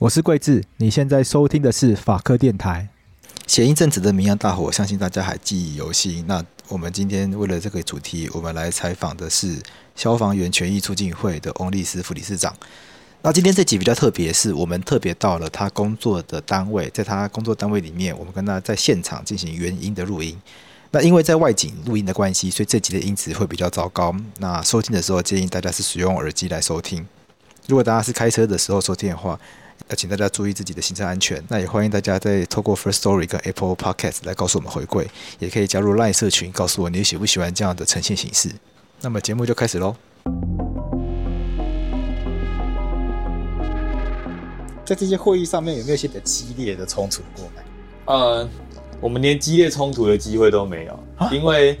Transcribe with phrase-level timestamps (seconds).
[0.00, 2.88] 我是贵智，你现在收听的是法科电台。
[3.48, 6.24] 前一阵子的明扬大火，相信大家还记忆犹新。
[6.28, 9.56] 那我们今天为了这个主题，我们来采访的是
[9.96, 12.54] 消防员权益促进会的翁立斯副理事长。
[13.22, 20.40] 那今天这集比较特别，是我们特别到了他工作的单位，在他工作单位里面，我们跟他在现场进行原音的录音。
[20.92, 24.14] 那因为在外景录音的关系，所以这集的音质会比较糟糕。
[24.38, 27.04] 那收听的时候，建议大家是使用耳机来收听。
[27.66, 29.38] 如果大家是开车的时候收听的话，
[29.88, 31.42] 要请大家注意自己的行车安全。
[31.48, 35.06] 那也欢迎大家在透过 First Story 跟 Apple Podcast 来告诉我们回馈，
[35.38, 38.50] 也可以加入 Line 社群，告诉我你喜不喜欢这样的呈现形式。
[39.00, 39.96] 那么节目就开始喽。
[44.84, 48.14] 在这些会议上面有没有一些比较激烈的冲突过？
[48.14, 48.48] 呃，
[49.00, 50.98] 我们连激烈冲突的机会都没有，
[51.30, 51.78] 因为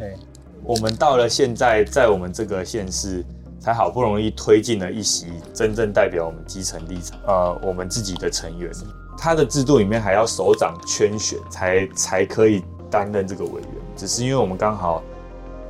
[0.62, 3.24] 我们到了现在，在我们这个县市。
[3.60, 8.70] 才好不容易推进了一席真正代表我们基层立场，呃，我们自己的成员，
[9.18, 15.02] 他的制度里面还要首长圈选才才可以担任这个委员，只是因为我们刚好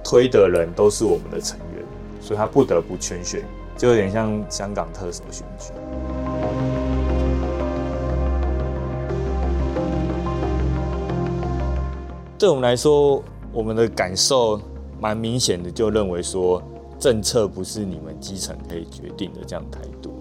[0.04, 1.84] 推的人都是我们的成员，
[2.20, 3.42] 所以他不得不圈选，
[3.76, 5.72] 就有点像香港特首选举。
[12.38, 14.60] 对我们来说，我们的感受
[15.00, 16.62] 蛮明显的，就认为说。
[17.00, 20.12] 政策不是你们基层可以决定的，这样态度。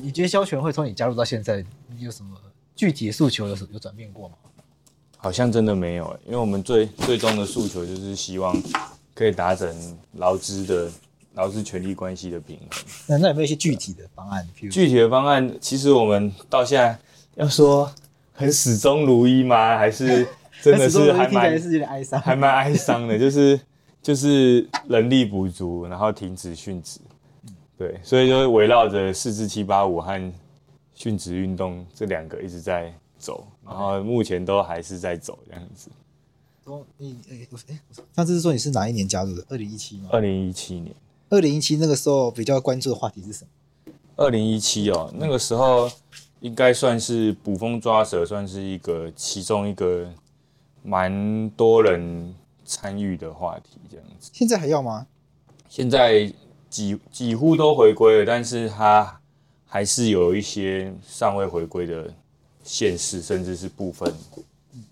[0.00, 2.36] 你觉得消权会从你加入到现在，你有什么
[2.76, 3.48] 具体的诉求？
[3.48, 4.34] 有有转变过吗？
[5.16, 8.56] 好像真的没有，因为我们最最终的诉求就是希望
[9.12, 10.88] 可以达成劳资的
[11.34, 12.84] 劳资权利关系的平衡。
[13.08, 14.48] 那那有没有一些具体的方案？
[14.54, 16.96] 具体的方案，其实我们到现在。
[17.36, 17.90] 要说
[18.32, 19.76] 很始终如一吗？
[19.76, 20.26] 还是
[20.62, 21.52] 真的是还蛮
[21.86, 23.60] 哀伤，还蛮哀伤的， 就是
[24.02, 27.00] 就是人力不足，然后停止殉职，
[27.76, 30.32] 对，所以就围绕着四至七八五和
[30.96, 35.90] 殉职运动这两个一直在走，然后目前都还是在走这样子。
[38.14, 39.44] 上次是说你是哪一年加入的？
[39.48, 40.08] 二零一七吗？
[40.12, 40.94] 二零一七年。
[41.28, 43.92] 二零一七那个时候比较关注的话题是什么？
[44.16, 45.90] 二零一七哦，那个时候。
[46.44, 50.06] 应该算是捕风抓蛇，算是一个其中一个
[50.82, 52.34] 蛮多人
[52.66, 54.30] 参与的话题，这样子。
[54.30, 55.06] 现在还要吗？
[55.70, 56.30] 现在
[56.68, 59.18] 几几乎都回归了，但是它
[59.64, 62.12] 还是有一些尚未回归的
[62.62, 64.12] 县市，甚至是部分。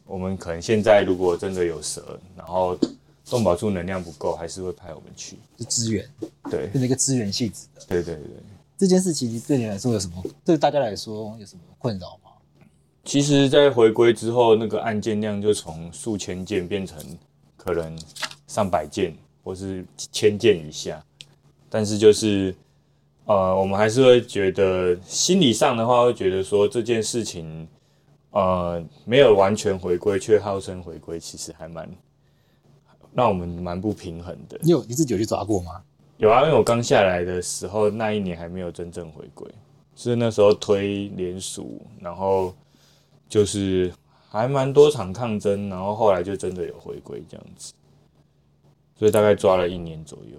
[0.07, 2.79] 我们可能现在如果真的有蛇，然后
[3.27, 5.37] 动保处能量不够，还是会派我们去。
[5.59, 6.09] 是资源，
[6.51, 7.83] 对，变成一个资源性质的。
[7.87, 8.25] 对对对。
[8.83, 10.21] 这件事其实对你来说有什么？
[10.45, 12.33] 对大家来说有什么困扰吗？
[13.05, 16.99] 其实，在回归之后，那个案件量就从数千件变成
[17.57, 17.97] 可能
[18.49, 21.01] 上百件，或是千件以下。
[21.71, 22.53] 但是，就是
[23.27, 27.69] 呃，我们还是会觉得心理上的话，会觉得说这件事情
[28.31, 31.89] 呃没有完全回归，却号称回归，其实还蛮
[33.15, 34.59] 让我们蛮不平衡的。
[34.61, 35.81] 你有你自己有去抓过吗？
[36.23, 39.45] 有啊，因为我刚下来的时候，那一年还没有真正回归，
[39.97, 42.55] 是那时候推联署，然后
[43.29, 43.93] 就是
[44.31, 47.73] 还蛮多场抗争，然后后来就真的有回归这样子，
[48.97, 50.39] 所以大概抓了一年左右。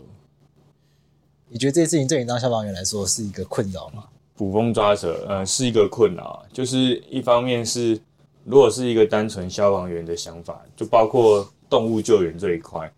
[1.49, 4.05] 你觉得这件事情对你当消防员来说是一个困扰吗？
[4.37, 6.45] 捕风抓蛇，嗯，是一个困扰。
[6.53, 7.99] 就是一方面是，
[8.45, 12.89] 如果是一个单纯消防员的想法，就包括动物救援这一块，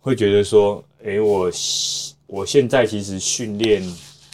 [0.00, 1.50] 会觉得说，诶，我。
[2.32, 3.82] 我现在其实训练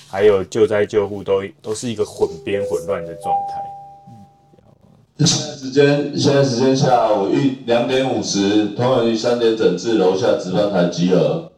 [0.07, 5.25] 还有救灾救护都都是一个混编混乱的状态。
[5.25, 11.51] 现在时间现在时间下午一两点五十，同仁于三点整至楼下值班台集合。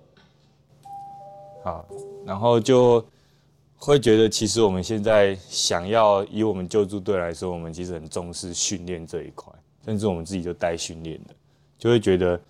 [1.64, 1.84] 好，
[2.24, 3.04] 然后就
[3.76, 9.52] 会觉得，其实我们现在想要以我们救助队来说，我们其实很重视训练这一块，
[9.84, 11.34] 甚至我们自己就带训练的，
[11.76, 12.40] 就会觉得。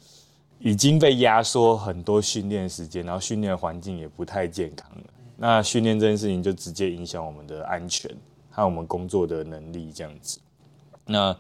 [0.61, 5.05] 已经被压缩很多训练时间，然后训练环境也不太健康了。
[5.37, 8.11] 那训练这件事情就直接影响我们的安全
[8.51, 10.41] 和我们工作的能力，这样子。
[11.07, 11.37] 那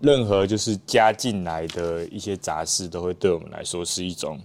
[0.00, 4.40] 任何就是加进来的一些杂事，都会对我们来说是一种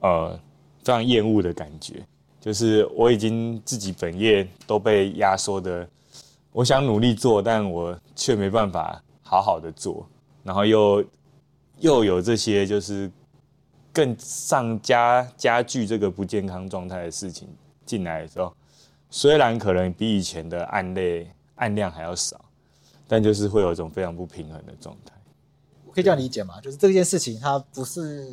[0.00, 0.38] 呃
[0.84, 2.06] 非常厌恶的感觉。
[2.38, 5.88] 就是我已经自己本业都被压缩的，
[6.52, 10.06] 我想努力做，但我却没办法好好的做，
[10.42, 11.02] 然后又
[11.78, 13.10] 又有这些就是。
[13.96, 17.48] 更上加加剧这个不健康状态的事情
[17.86, 18.54] 进来的时候，
[19.08, 22.44] 虽然可能比以前的案类案量还要少，
[23.08, 25.14] 但就是会有一种非常不平衡的状态。
[25.86, 26.60] 我可以这样理解吗？
[26.60, 28.28] 就是这件事情它不是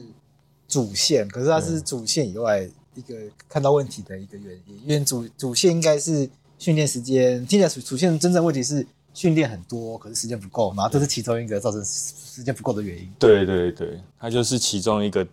[0.68, 3.16] 主线，可是它是主线以外一个
[3.48, 6.30] 看到问题的一个原因，因为主主线应该是
[6.60, 13.10] 训练时间，听起来主主线真正问题是训练很多，可是时间不够，然后这是其中一个造成时间不够的原因。
[13.18, 15.26] 对对对，它就是其中一个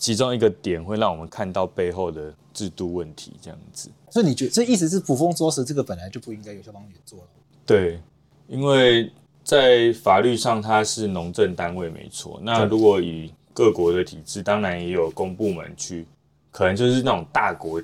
[0.00, 3.90] 其中一个点会让我们看到背后的制度问题，这样子。
[4.10, 7.26] 所以你觉得这意思是捕风捉影这个本来就不应该由消防员做了？
[7.66, 8.00] 对，
[8.48, 9.12] 因为
[9.44, 16.06] 在法律上它是农政单位没错，那如果以各国的体制当然也有公部门去，
[16.50, 17.82] 可能就是那种大国、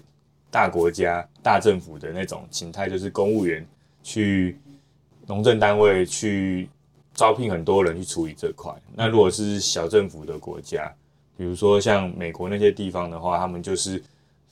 [0.50, 3.64] 大国家、大政府的那种形态，就是公务员
[4.02, 4.58] 去
[5.26, 6.68] 农政单位去
[7.12, 8.74] 招聘很多人去处理这块。
[8.94, 10.90] 那如果是小政府的国家，
[11.36, 14.02] 比如说像美国那些地方的话，他们就是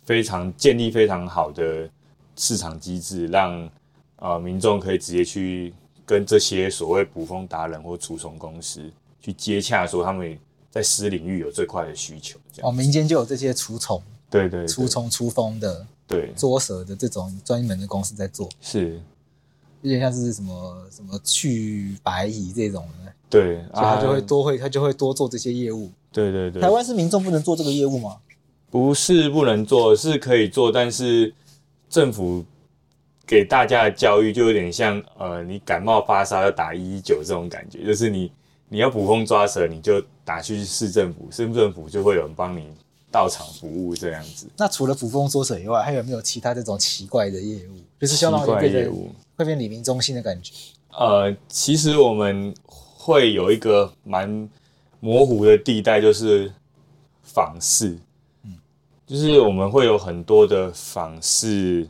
[0.05, 1.89] 非常建立非常好的
[2.37, 3.71] 市场机制，让
[4.17, 5.73] 呃民众可以直接去
[6.05, 8.91] 跟这些所谓捕风达人或除虫公司
[9.21, 10.39] 去接洽，说他们。
[10.75, 19.01] 在私领域有这块的需求，这样哦，民间就有这些除虫，对，对对，除虫除蜂的，对，捉蛇的这种专门的公司在做，是，
[19.83, 25.91] 有点像是什么什么去白蚁这种的，对，所以他就会多会，他就会多做这些业务。
[26.13, 28.17] 对对对，台湾是民众不能做这个业务吗？
[28.71, 31.33] 不是不能做，是可以做，但是
[31.89, 32.45] 政府
[33.27, 38.31] 给大家的教育就有点像，呃，你感冒发烧要打一一九这种感觉，就是你。
[38.71, 42.67] 你要捕风抓蛇，你就打去市政府，市政府就会有人帮你
[43.09, 44.49] 到场服务这样子。
[44.57, 47.77] 那除了捕风捉蛇以外，还有没有其他这种奇怪的业务？
[48.01, 50.53] 就是相当于业务会变李明中心的感觉。
[50.99, 52.53] 呃，其实我们
[53.05, 54.49] 会有一个蛮
[54.99, 56.51] 模糊的地带，就是
[57.23, 57.99] 访视。
[58.45, 58.57] 嗯，
[59.07, 61.87] 就是我们会有很多的访视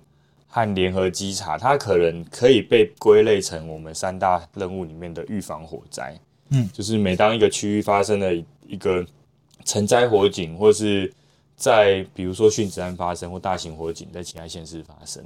[0.49, 6.19] 和联合稽查，它可能可以被归类成我们三大任务里面的预防火灾。
[6.49, 8.35] 嗯，就是每当一个区域发生了
[8.67, 9.07] 一个
[9.65, 11.13] 成灾火警，或是
[11.55, 15.25] 在比如说殉职案发生或大型火警在其他县市发生，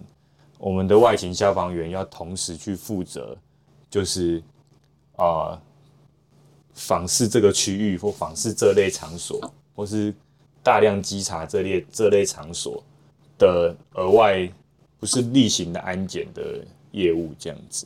[0.58, 3.34] 我们的外勤消防员要同时去负责，
[3.88, 4.42] 就是
[5.16, 5.58] 啊
[6.78, 10.14] 访视这个区域或访视这类场所，或是
[10.62, 12.80] 大量稽查这类这类场所
[13.36, 14.48] 的额外
[15.00, 17.84] 不是例行的安检的业务，这样子。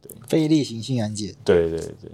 [0.00, 1.34] 对，非例行性安检。
[1.44, 2.10] 对对对。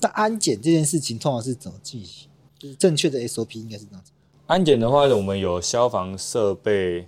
[0.00, 2.28] 那安检这件事情通常是怎么进行？
[2.58, 4.12] 就是正确的 SOP 应该是这样子。
[4.46, 7.02] 安检的话，我们有消防设备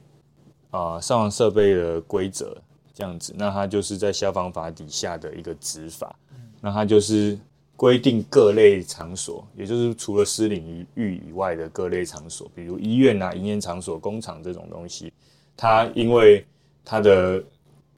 [0.71, 2.57] 啊、呃，消防设备的规则
[2.93, 3.35] 这样子。
[3.37, 6.15] 那它就是在消防法底下的一个执法。
[6.65, 7.39] 嗯、那它就是
[7.77, 15.13] 规定各类场所，也就是除了私领域以外的各类场所，比如医院啊、营业场所、工厂这种东西，
[15.57, 16.45] 它因为
[16.85, 17.43] 它的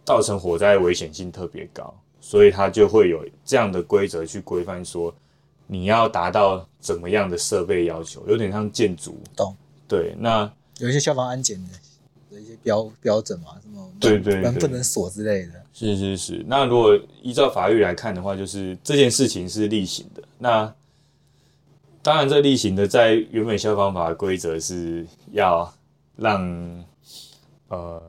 [0.05, 5.15] 造成火灾的危险性特别高，所以它就会有这样的规则去规范说，
[5.67, 9.17] 你要达到怎么样的设备要求，有点像建筑。
[9.37, 9.55] 懂。
[9.87, 11.71] 对，那有一些消防安检的
[12.63, 15.53] 标标准嘛，什么对对门不能锁之类的。
[15.73, 16.45] 是是是。
[16.47, 20.23] 那如果依照法律来看的话，就是这件事情是例行的。
[20.39, 20.75] 那
[22.03, 25.73] 当然，这例行的在原本消防法的规则是要
[26.17, 26.85] 让
[27.69, 28.03] 呃。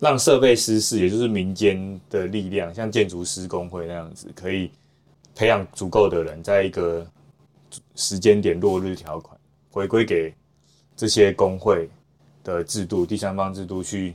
[0.00, 4.70] 让设备师事，也就是民间的力量，像建筑师工会那样子，可以
[5.34, 7.04] 培养足够的人，在一个
[7.96, 9.36] 时间点落日条款，
[9.72, 10.32] 回归给
[10.94, 11.90] 这些工会
[12.54, 14.14] 的制度、第三方制度去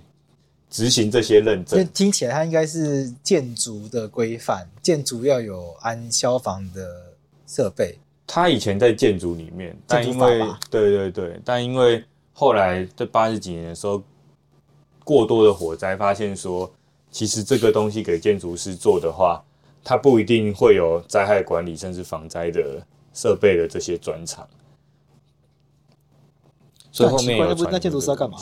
[0.70, 1.88] 执行这些认证。
[1.94, 7.14] 听起来，它应该是建筑的规范，建筑要有安消防的
[7.48, 7.98] 设备。
[8.28, 14.02] 它以前在建筑里面，但因为对对对，但因为后来这八十几年的时候。
[15.06, 16.72] 过多的火灾，发现说，
[17.12, 19.44] 其实这个东西给建筑师做的话，
[19.84, 22.82] 它不一定会有灾害管理甚至防灾的
[23.14, 24.48] 设备的这些专长。
[26.94, 28.38] 所以后面有那建筑师要干嘛？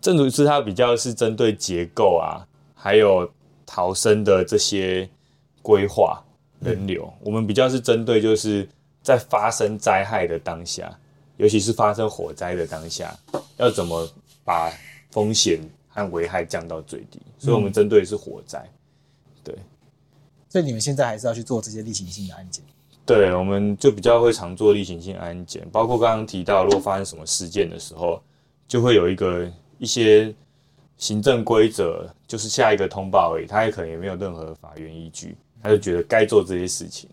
[0.00, 2.40] 建筑师他比较是针对结构啊，
[2.74, 3.30] 还有
[3.66, 5.06] 逃生的这些
[5.60, 6.24] 规划
[6.60, 7.04] 人流。
[7.04, 8.66] 嗯、我们比较是针对就是
[9.02, 10.98] 在发生灾害的当下，
[11.36, 13.14] 尤其是发生火灾的当下，
[13.58, 14.08] 要怎么
[14.42, 14.72] 把
[15.10, 15.60] 风险。
[15.94, 18.58] 和危害降到最低，所以我们针对的是火灾。
[18.60, 19.58] 嗯、对，
[20.48, 22.64] 所以你们现在还是要去做这些例行性的安检。
[23.14, 28.22] 对，我们就比较会常做例行性安检，包括刚刚提到，如果发生什么事件的时候，
[28.66, 30.34] 就会有一个一些
[30.96, 37.08] 行政规则，就是下一个通报而已，他也可能也没有任何法源依据，他就觉得该做这些事情，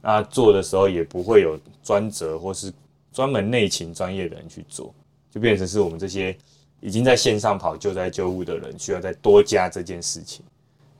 [0.00, 2.72] 那做的时候也不会有专责或是
[3.12, 4.94] 专门内勤专业的人去做，
[5.30, 6.36] 就变成是我们这些。
[6.80, 10.44] 已经在线上跑救灾救护的人，需要再多加这件事情。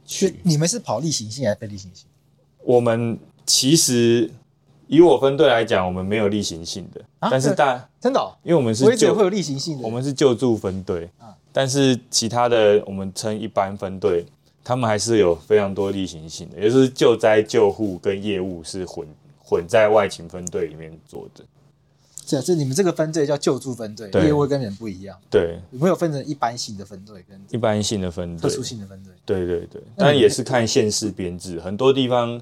[0.07, 2.07] 去，你们是跑例行性还是非例行性？
[2.63, 4.31] 我们其实
[4.95, 14.25] 以我分队来讲，我们没有例行性的，啊、但是大真的、哦，因为我们是救我一直会有例行性的，我们是救助分队，啊、但是其他的我们称一般分队，
[14.63, 19.07] 他们还是有非常多例行性的，也就是救灾救护跟业务是混
[19.43, 21.45] 混在外勤分队里面做的。
[22.27, 25.15] 是啊，这你们这个分队叫救助分队，业务跟人不一样。
[25.31, 29.13] 对，有没有分成一般性的分队跟一般性的分队、特殊性的分队？
[29.27, 32.41] 对对对，但也是看县市编制，很多地方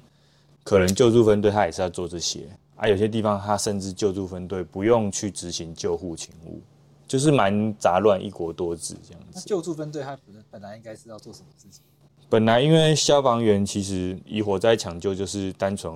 [0.65, 6.61] 可能救助分队他也是要做这些，啊，有些地方他甚至救助分队不用去执行救护勤务，
[7.07, 9.29] 就是蛮杂乱，一国多制这样子。
[9.35, 11.83] 那救助分队他本本来应该是要做什么事情？
[12.29, 15.93] 本来因为消防员其实以火灾抢救就是单纯。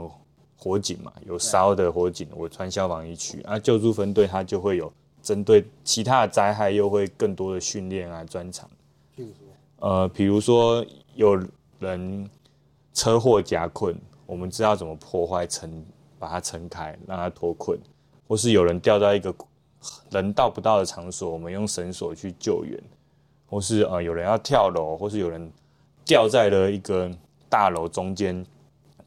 [0.58, 3.58] 火警嘛，有烧的火警，我穿消防衣去啊。
[3.58, 4.90] 救助分队他就会有
[5.22, 8.68] 针对其他的灾害，又会更多的训练啊专长。
[9.14, 9.46] 譬如说，
[9.78, 11.40] 呃，比如说有
[11.78, 12.28] 人
[12.94, 13.94] 车祸夹困，
[14.26, 15.84] 我们知道怎么破坏撑，
[16.18, 17.78] 把它撑开，让它脱困；
[18.28, 19.34] 或是有人掉到一个
[20.10, 22.78] 人到不到的场所，我们用绳索去救援；
[23.48, 25.50] 或是呃有人要跳楼，或是有人
[26.04, 27.10] 掉在了一个
[27.48, 28.44] 大楼中间。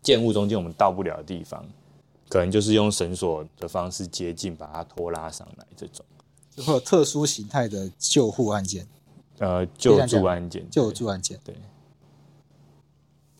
[0.02, 1.62] 建物中间我们到不了的地方，
[2.30, 5.68] 可能就是用绳索的方式接近，把它拖拉上来。
[5.76, 6.06] 这种
[6.56, 8.88] 就会有特殊形态的救护案件，
[9.40, 11.38] 呃，救助案件，救助案件。
[11.44, 11.54] 对。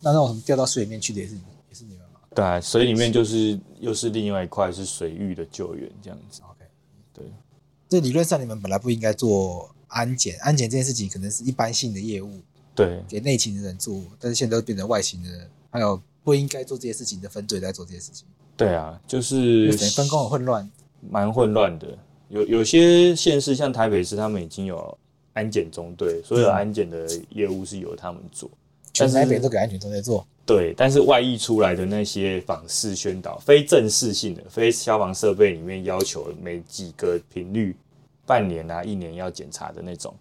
[0.00, 1.34] 那那种什么掉到水里面去的也是？
[2.34, 6.40] 对啊，水里面就是又是另外一块是水域的救援这样子。
[6.42, 6.64] OK，
[7.12, 7.24] 对。
[7.88, 12.40] 这理论上你们本来不应该做安检，安检这件事情可能是一般性的业务，
[12.74, 16.00] 对，给内勤的人做，但是现在都变成外勤的人，还有。
[16.22, 18.26] 不应该做这些事情的分队在做这些事情。
[18.54, 20.70] 对啊，就是分工很混乱，
[21.08, 21.96] 蛮混乱的。
[22.28, 24.96] 有有些县市像台北市，他们已经有
[25.32, 28.50] 安检中队，所有安检的业务是由他们做。
[28.92, 30.24] 全台北都给安检中队做。
[30.52, 37.76] 对，但是外溢出来的那些访视宣导，非正式性的，非消防设备里面要求每几个频率，
[38.26, 40.12] 半年啊、一年要检查的那种，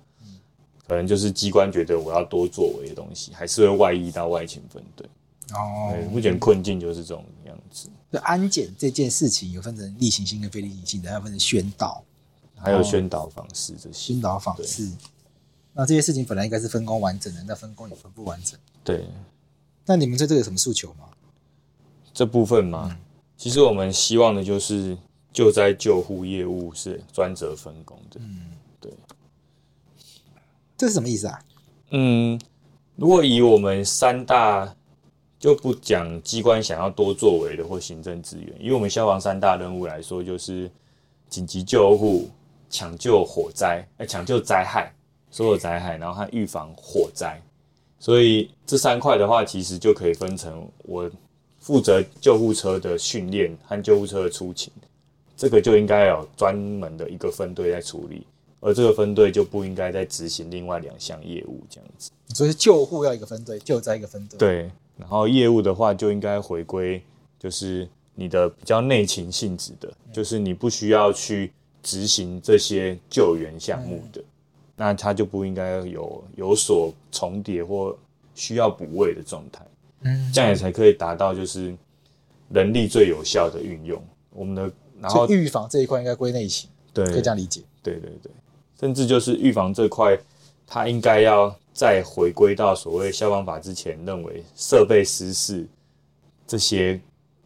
[0.87, 5.07] 可能就是机关觉得我要多作为的东西，还是会外溢到外勤分队。
[5.53, 7.89] 哦，目前困境就是这种样子。
[8.11, 12.03] 那安检这件事情有分成例行性跟非例行性的，还有分成宣导，
[12.55, 13.93] 还有宣导访视这些。
[13.93, 14.91] 宣导访视，
[15.73, 18.59] 那这些事情本来应该是分工完整的，那分工也分不完整。
[18.83, 19.07] 对。
[19.89, 21.09] 那你们在这个有什么诉求吗？
[22.13, 22.97] 这部分嘛，嗯、
[23.35, 24.95] 其实我们希望的就是
[25.33, 28.19] 救灾救护业务是专责分工的。
[28.19, 28.93] 嗯，对。
[30.77, 31.39] 这是什么意思啊？
[31.89, 32.39] 嗯，
[32.95, 34.71] 如果以我们三大。
[35.39, 40.69] 就不讲机关想要多作为的或行政资源，以我们消防三大任务来说，就是
[41.29, 42.29] 紧急救护、
[42.69, 44.93] 抢救火灾、哎，抢救灾害，
[45.31, 47.41] 所有灾害，然后还预防火灾。
[47.99, 51.09] 所以这三块的话，其实就可以分成我
[51.59, 54.71] 负责救护车的训练和救护车的出勤，
[55.35, 58.25] 这个就应该有专门的一个分队在处理，
[58.61, 62.09] 而这个分队就不应该再执行另外两项业务这样子。
[62.33, 64.39] 所以救护要一个分队，救灾一个分队。
[64.39, 64.71] 对。
[64.97, 67.01] 然后业务的话，就应该回归，
[67.39, 74.21] 就是你的比较内勤性质的，就是你不需要去执行这些救援项目的，
[74.79, 77.93] 那它就不应该有有所重叠或
[78.33, 79.63] 需要补位的状态。
[80.03, 81.75] 嗯，这样也才可以达到就是
[82.49, 84.01] 人力最有效的运用。
[84.31, 84.71] 我们的
[85.01, 87.61] 然后预防这一块应该归内勤，对，可以这样理解。
[87.83, 88.31] 对对对，
[88.79, 90.17] 甚至就是预防这块，
[90.65, 91.53] 它应该要。
[91.71, 95.65] 再回归到所谓消防法之前，认为设备失事
[96.45, 96.99] 这些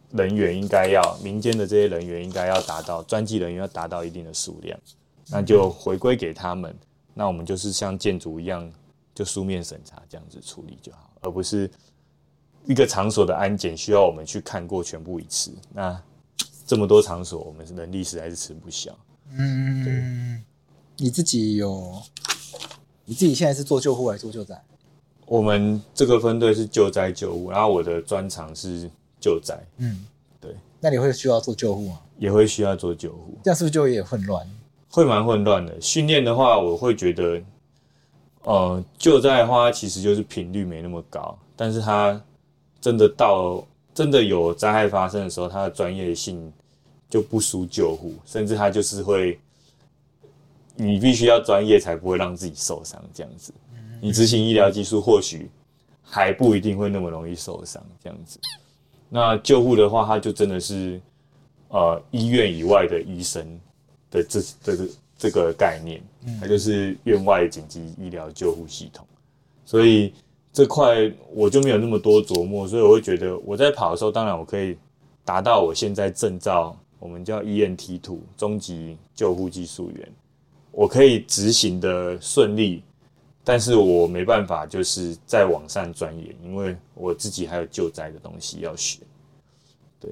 [0.09, 4.79] 人员应该要民间的这些人员应该要达到专技人员要达到一定的数量，
[5.29, 6.75] 那就回归给他们。
[7.13, 8.72] 那我们就是像建筑一样，
[9.13, 11.70] 就书面审查这样子处理就好，而不是
[12.65, 15.53] 一个场所的安检需要我们去看过全部一次。
[15.74, 16.01] 那
[16.65, 18.98] 这么多场所，我们能力实在是吃不消。
[19.32, 20.43] 嗯，对
[20.98, 22.01] 你自己有。
[23.05, 24.63] 你自己现在是做救护还是做救灾？
[25.25, 28.89] 我们这个分队是救灾救护，然后我的专长是
[29.20, 29.62] 救灾。
[29.75, 30.05] 嗯，
[30.39, 30.55] 对。
[30.79, 32.00] 那你会需要做救护吗？
[32.17, 33.38] 也会需要做救护。
[33.43, 34.50] 这样是不是就有点混乱？
[34.93, 35.81] 会蛮混乱的。
[35.81, 37.41] 训练的话，我会觉得，
[38.43, 42.21] 呃，救灾的话其实就是频率没那么高，但是它
[42.79, 46.53] 真的到真的有灾害发生的时候，它的专业性
[47.09, 49.39] 就不输救护，甚至它就是会。
[50.75, 53.00] 你必须要专业，才不会让自己受伤。
[53.13, 53.53] 这样子，
[54.01, 55.47] 你执行医疗技术或许
[56.01, 57.79] 还不一定会那么容易受伤。
[58.03, 58.39] 这样子，
[59.07, 61.00] 那救护的话，它就真的是
[61.67, 63.47] 呃医院以外的医生
[64.13, 66.00] 的这这个这个概念，
[66.39, 69.05] 它就是院外紧急医疗救护系统。
[69.65, 70.13] 所以
[70.51, 74.77] 这块我就没有那么多琢磨，所以我会觉得我在跑的时候，当然我可以
[75.25, 80.08] 达到我现在证照，我们叫 EMT two 中级救护技术员，
[80.72, 82.84] 我可以执行的顺利，
[83.43, 89.00] 但是我没办法就是再往上钻研，因为我自己还有救灾的东西要学。
[90.00, 90.12] 对，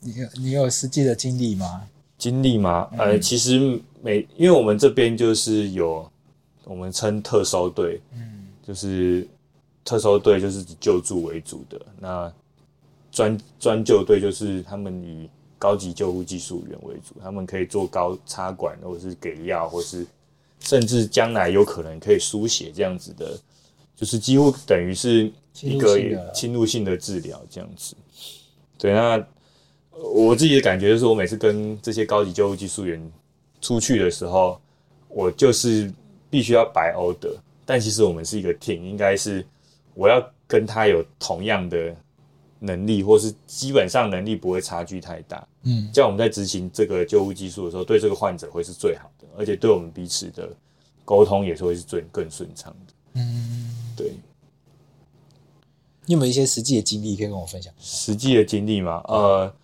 [0.00, 1.86] 你有你有实际的经历吗？
[2.22, 2.88] 经历吗？
[2.96, 6.08] 呃，其实每因为我们这边就是有
[6.62, 9.26] 我们称特搜队，嗯，就是
[9.84, 12.32] 特搜队就是以救助为主的，那
[13.10, 20.06] 专专救队就是他们以高级救护技术员为主，他们可以做高插管，或者是给药，或是
[20.60, 23.36] 甚至将来有可能可以输血这样子的，
[23.96, 25.28] 就是几乎等于是
[25.60, 27.96] 一个侵入性的治疗这样子。
[28.78, 29.26] 对，那
[29.92, 33.12] 我自己的感觉就是，我每次跟这些高级救护技术员
[33.60, 34.60] 出去的时候，
[35.08, 35.92] 我就是
[36.30, 37.34] 必须要白 order，
[37.64, 39.44] 但其实我们是一个 team，应该是
[39.94, 41.94] 我要跟他有同样的
[42.58, 45.46] 能力，或是基本上能力不会差距太大。
[45.64, 50.48] 嗯，这样我们在执行这个救护技术的时候，对这个患者会是最好的，而且对我们彼此的
[51.04, 52.94] 沟通也是会是最更顺畅的。
[53.14, 54.12] 嗯，对。
[56.04, 57.72] 你有没有一些实际的经历可以跟我分享？
[57.78, 59.00] 实际的经历吗？
[59.06, 59.54] 呃，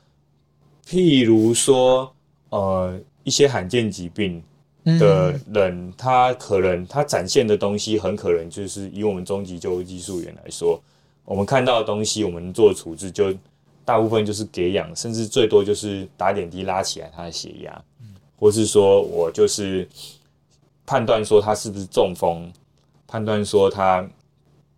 [0.88, 2.11] 譬如说，
[2.49, 4.42] 呃，一些罕见疾病
[4.85, 10.80] 的人，嗯、他可能他展现的东西，很可能就是以我们中级救护技术员来说，
[11.26, 13.35] 我们看到的东西，我们做处置就
[13.85, 19.87] 大部分就是给氧，甚至最多就是打点滴拉起来他的血压，嗯、或是说我就是
[20.87, 22.50] 判断说他是不是中风，
[23.07, 24.09] 判断说他。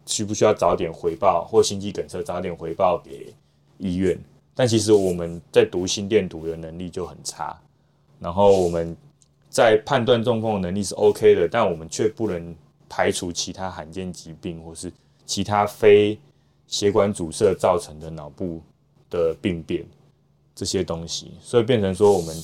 [0.06, 3.32] 需不需要早点回报，或心肌梗塞早点回报给
[3.78, 4.18] 医院？
[4.60, 7.58] 但其实我们在读心电图的能力就很差，
[8.18, 8.94] 然后我们
[9.48, 12.54] 在判断中风能力是 OK 的，但我们却不能
[12.86, 14.92] 排除其他罕见疾病或是
[15.24, 16.20] 其他非
[16.66, 18.60] 血管阻塞造成的脑部
[19.08, 19.82] 的病变
[20.54, 22.36] 这些东西，所以变成说我们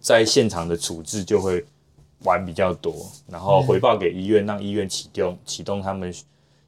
[0.00, 1.64] 在现场的处置就会
[2.24, 6.12] 玩比较多，然后回报给医院，让医院启动启动他们。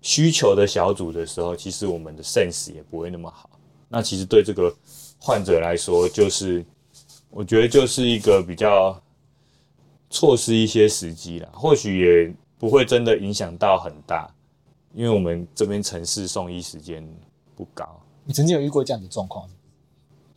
[0.02, 3.49] 需求的小组的时候，其实我们的 sense 也不会那么好。
[3.92, 4.72] 那其实对这个
[5.18, 6.64] 患者来说，就是
[7.28, 9.02] 我觉得就是一个比较
[10.08, 11.48] 错失一些时机了。
[11.52, 14.32] 或许也不会真的影响到很大，
[14.94, 17.04] 因为我们这边城市送医时间
[17.56, 18.00] 不高。
[18.24, 19.50] 你曾经有遇过这样的状况？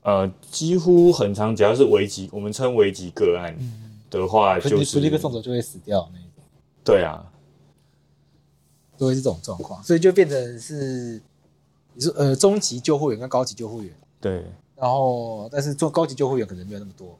[0.01, 3.55] 呃，几乎很常，只要是危急，我们称危急个案
[4.09, 6.27] 的话，就是立刻送走就会死掉那种。
[6.83, 7.29] 对啊。
[8.95, 11.19] 都会是这种状况，所以就变成是
[11.93, 14.43] 你说呃中级救护员跟高级救护员对，
[14.75, 17.17] 然后但是做高级救护员可能没有那么多，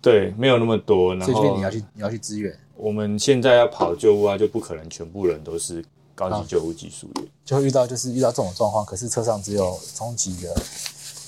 [0.00, 2.58] 对，没有那么多，然后所以你要去你要去支援。
[2.76, 10.54] 我们现在要跑救护啊，就不可能全部人都是高级救护技术员，就会遇到就是遇到这种状况，可是车上只有中级的，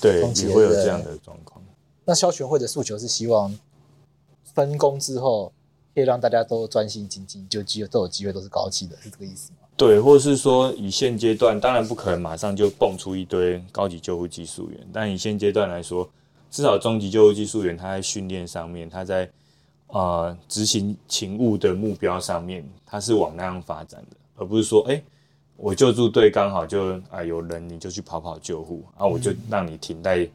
[0.00, 1.62] 对，也会有这样的状况。
[2.04, 3.56] 那消全会的诉求是希望
[4.54, 5.52] 分工之后。
[5.94, 9.61] 可以让大家都专心精进，就机会都有机会都是高级的，是这个意思吗？
[9.84, 16.08] 对，或者是说以现阶段，当然不可能马上就蹦出一堆高级救护技术员，但以现阶段来说，
[16.52, 19.28] 至少中级救护技术员他在训练上面，他在
[19.88, 25.04] 呃执行勤务的目标上面，他是往那样发展的，而不是说，哎、欸，
[25.56, 30.30] 我救助队刚好就啊、呃、有人，你就去跑跑救护，然后我就让你停在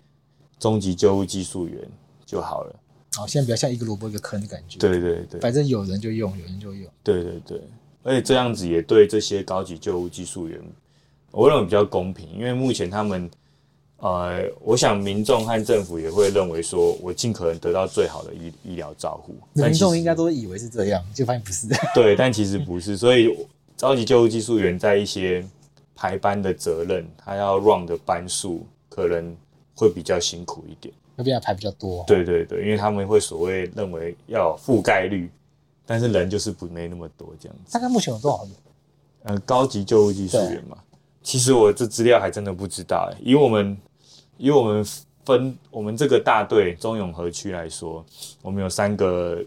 [0.60, 1.82] 中级救护技术员
[2.26, 2.76] 就好了。
[3.16, 4.78] 好，现在比较像一个萝卜一个坑的感觉。
[4.78, 6.92] 对对对，反正有人就用，有人就用。
[7.02, 7.62] 对对对，
[8.08, 10.58] 而且这样子也对这些高级救护技术员，
[11.32, 13.30] 我认为比较公平，因为目前他们，
[13.98, 19.36] 呃，我想民众和政府也会认为说，我尽可能得到最好的医医疗照护。
[19.52, 21.68] 民众应该都以为是这样，就发现不是。
[21.94, 23.36] 对，但其实不是，所以
[23.78, 25.46] 高级救护技术员在一些
[25.94, 29.36] 排班的责任，他要 run 的班数可能
[29.76, 30.94] 会比较辛苦一点。
[31.18, 35.30] 那边要排比较多，对对对，因为他们会所谓认为要有覆盖率，
[35.88, 37.74] 但是人就是不没那么多这样子。
[37.74, 38.52] 大概目前有多少人？
[39.24, 40.78] 呃，高级救护技术员嘛，
[41.24, 43.12] 其实我这资料还真的不知道。
[43.22, 43.78] 以我们
[44.38, 44.86] 以我们
[45.26, 48.06] 分我们这个大队中永和区来说，
[48.42, 49.44] 我们有三个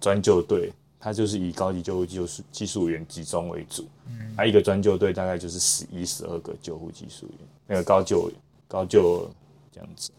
[0.00, 8.30] 专救队，它就是以高级救护技术技术员集中为主，嗯，还有一个专救队大概就是十一十二个救护技术员，那个高救
[8.68, 9.30] 高救
[9.72, 10.10] 这样子。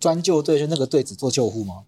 [0.00, 1.82] 专救队就那个队只做救护吗？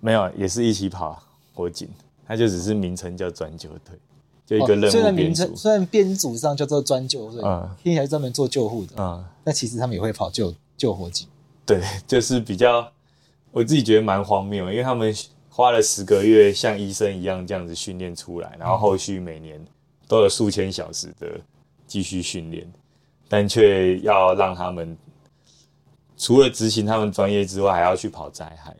[0.00, 1.20] 没有，也是一起跑
[1.52, 1.88] 火警，
[2.28, 3.98] 他就只是名称叫专救队，
[4.46, 4.92] 就一个任务。
[4.92, 11.26] 虽然名称虽然编组上叫做专救队，嗯，听起来专门做救护的，嗯，那其实他们也会跑救救火警。
[11.64, 12.86] 对，就是比较
[13.50, 15.12] 我自己觉得蛮荒谬，因为他们
[15.48, 19.58] 花了十个月像医生一样这样子训练出来，然后后续每年
[20.06, 21.40] 都有数千小时的
[21.86, 22.70] 继续训练，
[23.28, 24.96] 但却要让他们。
[26.20, 28.76] 除了执行他们专业之外，还要去跑灾害，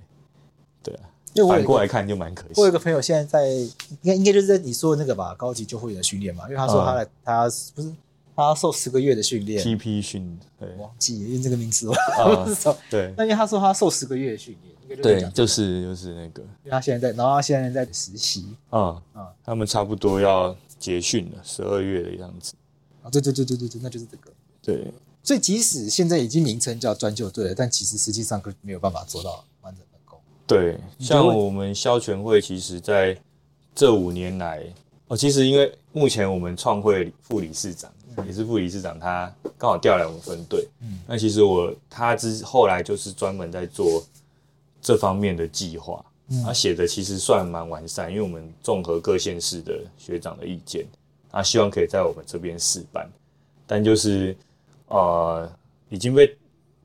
[0.82, 1.02] 对啊。
[1.46, 2.54] 反过来看就蛮可惜。
[2.56, 7.92] 我有一个朋友现在在，应该应该就是在你说的那个吧，高级救护员的训练嘛，因为他说他来，嗯、他不是
[8.34, 11.94] 他要受十个月的训练，TP 训，对，忘记因为这个名词我
[12.44, 12.76] 不知道。
[12.90, 22.54] 对，那因为他说他受十个月的训练，对，就是就是那个，因为他现在在，然后他现在在实习，嗯嗯，他们差不多要结训了，十二月的样子。
[23.02, 24.30] 啊，对对对对对对，那就是这个。
[24.62, 29.44] 对，所以即使现在已经名称叫专救队了，但其实实际上可没有办法做到。
[30.48, 33.14] 对，像我们消全会，其实在
[33.74, 34.64] 这五年来，
[35.08, 37.92] 哦，其实因为目前我们创会副理事长
[38.26, 40.66] 也是副理事长，他刚好调来我们分队。
[40.80, 44.02] 嗯，那其实我他之后来就是专门在做
[44.80, 46.02] 这方面的计划，
[46.42, 50.86] 他写的其实算蛮完善，因为我们综合各县市的学长的意见，
[51.30, 53.06] 他希望可以在我们这边试办，
[53.66, 54.34] 但就是
[54.86, 55.46] 呃
[55.90, 56.36] 已经被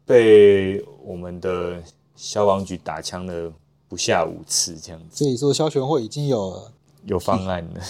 [0.06, 1.82] 被我们的。
[2.23, 3.51] 消防局打枪了
[3.89, 5.17] 不下五次，这样子。
[5.17, 6.71] 所以说，消全会已经有
[7.03, 7.81] 有方案了。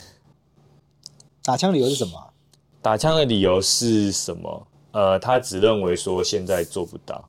[1.43, 2.33] 打枪理由是什么？
[2.81, 4.67] 打枪的理由是什么？
[4.91, 7.23] 呃，他只认为说现在做不到。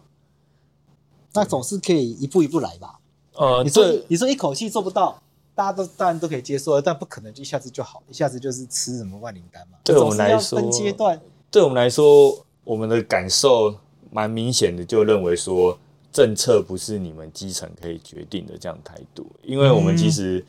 [1.34, 2.98] 那总是可以一步一步来吧。
[3.34, 5.22] 呃，你说你说一口气做不到，
[5.54, 9.76] 大家都当然都可以接受，但不可能就一下子就好，一下子就是吃什么万灵丹嘛。
[9.84, 11.20] 对我们来说，分阶段。
[11.50, 13.74] 对我们来说，我们的感受
[14.10, 15.78] 蛮明显的，就认为说。
[16.14, 20.42] 政策不是你们基层可以决定的这样态度，因为我们其实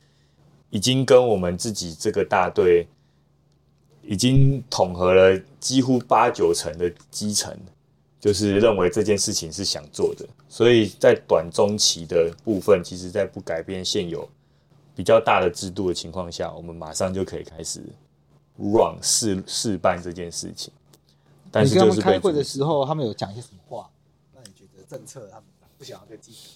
[0.69, 2.87] 已经跟我们自己这个大队
[4.03, 7.51] 已经统合了几乎八九成的基层，
[8.19, 14.29] 就是认为这件事情是想做的，所以在短中期的部分，其实在不改变现有
[14.95, 17.81] 比较大的制度的情况下，我们马上就可以开始
[18.59, 20.71] run 试试办这件事情。
[21.49, 23.89] 但是就是开会的时候，他们有讲一些什么话？
[24.31, 25.45] 那你觉得政策他们？
[25.85, 26.49] 不想要再继续。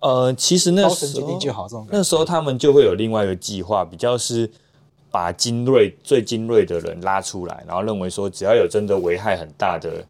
[0.00, 1.38] 呃，其实那时候
[1.90, 4.50] 那时候他们就会有另外一个计划，比较是
[5.10, 10.04] 把精锐、最精锐的人拉出来，然后认为说，只要有真的危害很大的，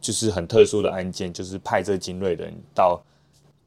[0.00, 3.00] 就是很特殊的案件，就是派这精锐的人到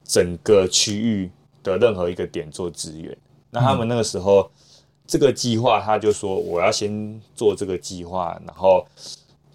[0.03, 1.29] 整个区域
[1.63, 3.17] 的任何一个点做支援。
[3.49, 4.49] 那他们那个时候、嗯、
[5.05, 8.85] 这个计划，他就说我要先做这个计划，然后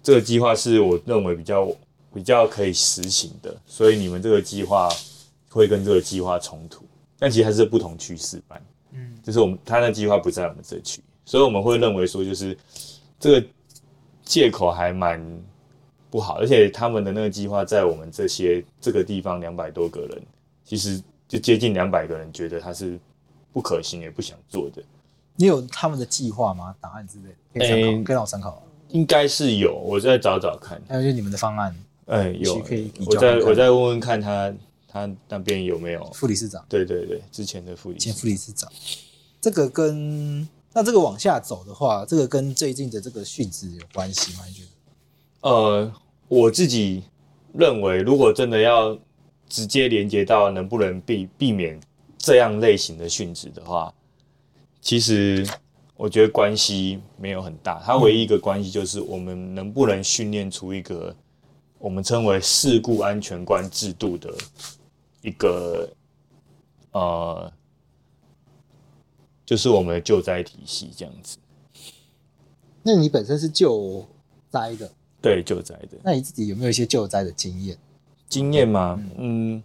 [0.01, 1.67] 这个计划是我认为比较。
[2.13, 4.89] 比较可以实行的，所以你们这个计划
[5.49, 6.85] 会跟这个计划冲突，
[7.17, 8.61] 但其实还是不同区试办。
[8.91, 12.55] 嗯，就是我们他那计划不在我们这区，所以我们会认为说，就是
[13.19, 13.47] 这个
[14.23, 15.19] 借口还蛮
[16.11, 20.21] 不好，而且他们的那个计划在我们这些这个地方两百多个人，
[20.63, 22.99] 其实就接近两百个人觉得他是
[23.51, 24.83] 不可行也不想做的。
[25.35, 26.75] 你有他们的计划吗？
[26.79, 28.63] 答案之类可以参考，欸、可以让我参考。
[28.89, 30.79] 应该是有，我再找找看。
[30.87, 31.75] 还有就是你们的方案。
[32.07, 34.53] 哎，有，可以我再我再问问看他
[34.87, 36.63] 他那边有没有副理事长？
[36.67, 38.69] 对对对，之前的副理前副理事长，
[39.39, 44.43] 这个跟那这个往下走的话，这个跟最近的这个训职有关系吗？
[44.45, 45.49] 你觉得？
[45.49, 45.93] 呃，
[46.27, 47.03] 我自己
[47.53, 48.99] 认为，如果真的要
[49.47, 51.79] 直接连接到能不能避避免
[52.17, 53.93] 这样类型的训职的话，
[54.81, 55.47] 其实
[55.95, 57.81] 我觉得关系没有很大。
[57.85, 61.15] 它唯一一个关系就是我们能不能训练出一个。
[61.83, 64.33] 我们称为事故安全观制度的
[65.21, 65.91] 一个
[66.93, 67.51] 呃，
[69.45, 71.37] 就是我们的救灾体系这样子。
[72.83, 74.07] 那你本身是救
[74.49, 74.89] 灾的？
[75.21, 75.97] 对，救灾的。
[76.05, 77.77] 那你自己有没有一些救灾的经验？
[78.29, 78.97] 经验吗？
[79.17, 79.61] 嗯。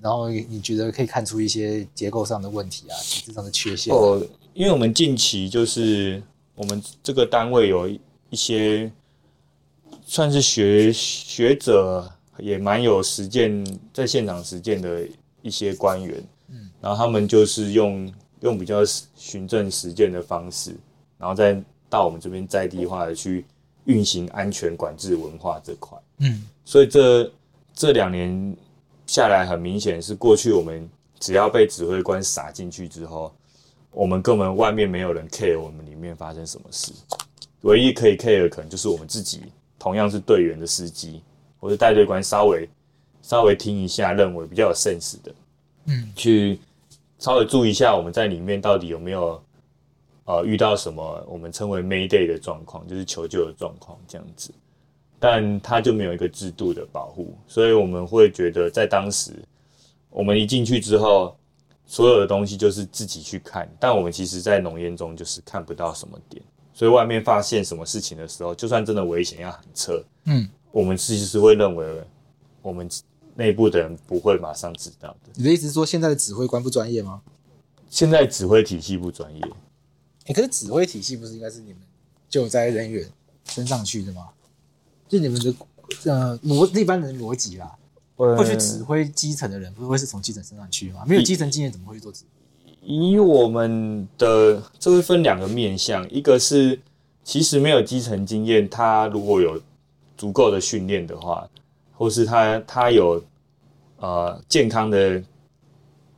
[0.00, 3.94] 然后你觉得可以看出一些结构上的问题啊，体制上的缺陷？
[3.94, 4.20] 哦，
[4.52, 6.20] 因为我们近期就是
[6.56, 8.00] 我们这个单位有一
[8.32, 8.90] 些。
[10.06, 15.02] 算是学学者，也蛮有实践，在现场实践的
[15.40, 18.82] 一些官员，嗯，然后他们就是用用比较
[19.16, 20.76] 循证实践的方式，
[21.18, 23.46] 然后再到我们这边在地化的去
[23.86, 27.32] 运行安全管制文化这块，嗯，所以这
[27.74, 28.56] 这两年
[29.06, 30.88] 下来，很明显是过去我们
[31.18, 33.34] 只要被指挥官撒进去之后，
[33.90, 36.92] 我们根本外面没有人 care 我们里面发生什么事，
[37.62, 39.40] 唯一可以 care 的可能就是我们自己。
[39.84, 41.20] 同样是队员的司机，
[41.60, 42.66] 或者带队官稍微
[43.20, 45.34] 稍微听一下，认为比较有 sense 的，
[45.88, 46.58] 嗯，去
[47.18, 49.44] 稍微注意一下我们在里面到底有没有
[50.24, 54.50] 呃遇到什么我们称为 Mayday 的状况，就是求救的状况这样子。
[55.20, 59.32] 但他就没有一个制度的保护，所以我们会觉得在当时
[60.08, 61.36] 我们一进去之后，
[61.84, 66.42] 所有的东西就是自己去看，但我们其实在浓烟中就是看不到什么点。
[66.74, 72.02] 所以外面发现什么事情的时候，就算真的危险要喊撤，嗯，我们其实是会认为
[72.60, 72.90] 我们
[73.36, 75.30] 内部的人不会马上知道的。
[75.36, 77.22] 你的意思是说，现在的指挥官不专业吗？
[77.88, 79.40] 现在指挥体系不专业。
[80.24, 81.78] 哎、欸，可是指挥体系不是应该是你们
[82.28, 83.08] 救灾人员
[83.44, 84.30] 升上去的吗？
[85.08, 85.54] 就你们的
[86.10, 87.76] 呃逻一般人的逻辑啦，
[88.16, 91.04] 会去指挥基层的人，不会是从基层升上去吗？
[91.06, 92.33] 没有基层经验，怎么会去做指挥？
[92.84, 96.78] 以我们的这会分两个面向，一个是
[97.22, 99.60] 其实没有基层经验，他如果有
[100.16, 101.48] 足够的训练的话，
[101.96, 103.22] 或是他他有
[103.98, 105.22] 呃健康的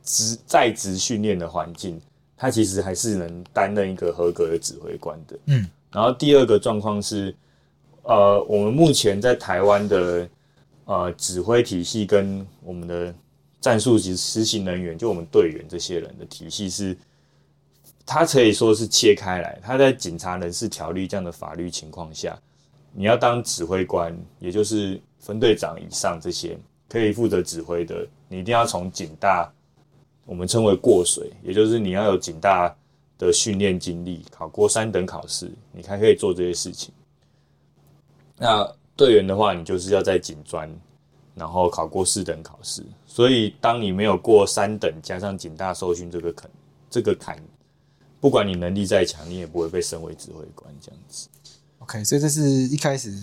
[0.03, 1.99] 职在职训练的环境，
[2.35, 5.39] 他其实还是能担任一个合格的指挥官的。
[5.45, 7.33] 嗯，然后第二个状况是，
[8.03, 10.29] 呃，我们目前在台湾的
[10.85, 13.13] 呃指挥体系跟我们的。
[13.59, 16.95] 战术及实行人员，就我们队员这些人的体系是，
[18.05, 19.59] 他可以说是切开来。
[19.63, 22.37] 他在警察人事条例这样的法律情况下，
[22.93, 29.51] 你要当指挥官，也就是分队长以上这些可以负责指挥的，你一定要从警大，
[30.25, 32.73] 我们称为过水，也就是你要有警大
[33.17, 36.93] 的训练经历，考过三等考试，你才可以做这些事情。
[38.37, 40.69] 那队员的话，你就是要在警专。
[41.37, 46.49] 然后考过四等考试，所以当你没有过三等，加上警大受训这个坎，
[46.89, 47.39] 这个坎，
[48.19, 51.27] 不管你能力再强，你也不会被升为指挥官这样子。
[51.77, 53.15] OK，所以这是一开始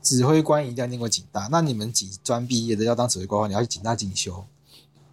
[0.00, 1.48] 指挥官一定要念过警大。
[1.50, 4.42] 那你们警专毕业的要当指挥官的话，你要去警大进修。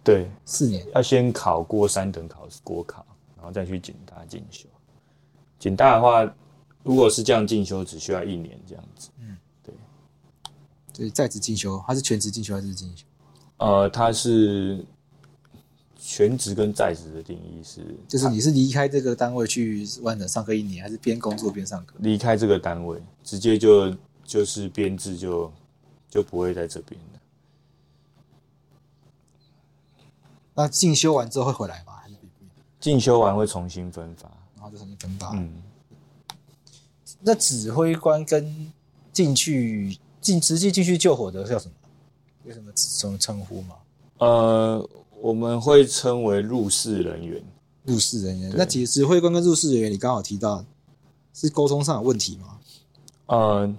[0.02, 3.04] 对，四年要先考过三等考试国考，
[3.36, 4.66] 然后再去警大进修。
[5.58, 6.24] 警大的话，
[6.82, 9.10] 如果是这样进修，只需要一年这样子。
[10.92, 13.04] 对，在职进修，他是全职进修还是进修？
[13.56, 14.84] 呃，他是
[15.96, 21.94] 全职跟在职的定义是，就是你是离开这个单位去外省上课一年，还是边工作边上课？
[22.00, 25.50] 离开这个单位，直接就就是编制就
[26.10, 27.20] 就不会在这边了。
[30.54, 31.94] 那进修完之后会回来吗？
[32.02, 32.16] 还是
[32.80, 35.30] 进修完会重新分发，然后就重新分发。
[35.34, 35.62] 嗯，
[37.20, 38.70] 那指挥官跟
[39.10, 39.96] 进去。
[40.22, 41.74] 进直接进去救火的叫什么？
[42.44, 43.74] 有什么什么称呼吗？
[44.18, 44.88] 呃，
[45.20, 47.42] 我们会称为入室人员。
[47.84, 48.52] 入室人员。
[48.56, 50.64] 那指指挥官跟入室人员，你刚好提到
[51.34, 52.58] 是沟通上有问题吗？
[53.26, 53.74] 呃，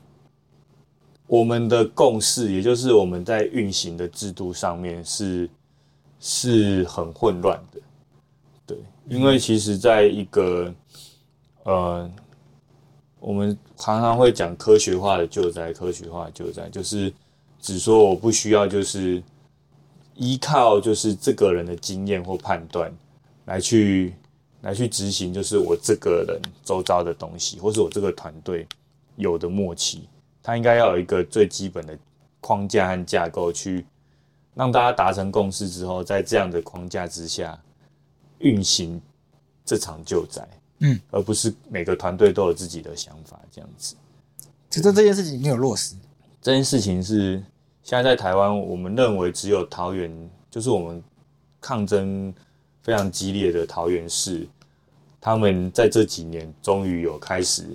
[1.27, 5.49] 我们的共识，也就是我们在运行的制度上面是
[6.19, 7.79] 是很混乱的。
[8.65, 8.77] 对，
[9.07, 10.73] 因为其实在一个
[11.63, 12.11] 呃。
[13.23, 17.11] 我们常常会讲科学化的救灾，科学化救灾就是
[17.61, 19.23] 只说我不需要就是
[20.13, 22.93] 依靠就是这个人的经验或判断
[23.45, 24.13] 来去
[24.59, 28.67] 来去执行，就是我这个人周遭的东西，或是我这个团队
[29.15, 30.09] 有的默契，
[30.41, 31.97] 他应该要有一个最基本的
[32.41, 33.85] 框架和架构，去
[34.53, 37.57] 让大家达成共识之后，在这样的框架之下
[38.39, 39.01] 运行
[39.63, 40.45] 这场救灾。
[40.79, 43.95] 嗯，而不是每个团队都有自己的想法这样子。
[44.69, 45.95] 其实这件事情没有落实。
[46.41, 47.41] 这件事情是
[47.83, 50.11] 现在在台湾，我们认为只有桃园，
[50.51, 51.01] 就是我们
[51.61, 52.33] 抗争
[52.81, 54.47] 非常激烈的桃园市，
[55.21, 57.65] 他们在这几年终于有开始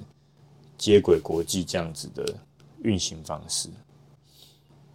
[0.76, 2.34] 接轨国际这样子的
[2.82, 3.70] 运行方式。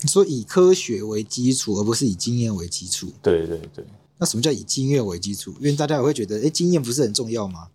[0.02, 3.12] 你说以科学为基础，而不是以经验为基础。
[3.22, 3.86] 对对对。
[4.18, 5.54] 那什么叫以经验为基础？
[5.60, 7.70] 因为大家也会觉得，哎，经验不是很重要吗？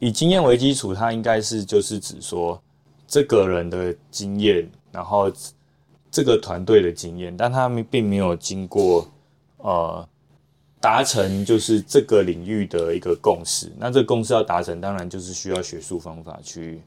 [0.00, 2.60] 以经验为基础，它应该是就是指说
[3.06, 5.30] 这个人的经验，然后
[6.10, 9.06] 这个团队的经验，但他们并没有经过
[9.58, 10.08] 呃
[10.80, 13.70] 达成就是这个领域的一个共识。
[13.78, 16.80] 那这个共识要达成，当然就是需要学术方法去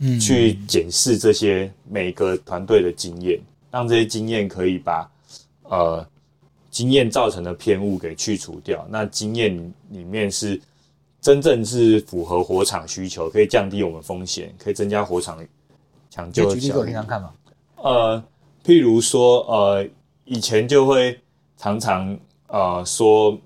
[0.00, 5.10] 嗯去检视这些每个团队的经验，让这些经验可以把
[5.62, 6.06] 呃
[6.70, 8.86] 经验造成的偏误给去除掉。
[8.90, 9.56] 那经验
[9.88, 10.60] 里面是。
[11.24, 15.42] 真正是符合火场需求，可以降低我们风险，可以增加火场
[16.10, 16.60] 抢救的效率。
[16.60, 17.32] 举例给我听听看嘛。
[17.76, 18.22] 呃，
[18.62, 19.88] 譬如说，呃，
[20.26, 21.18] 以前就会
[21.56, 22.14] 常常
[22.48, 23.38] 呃说，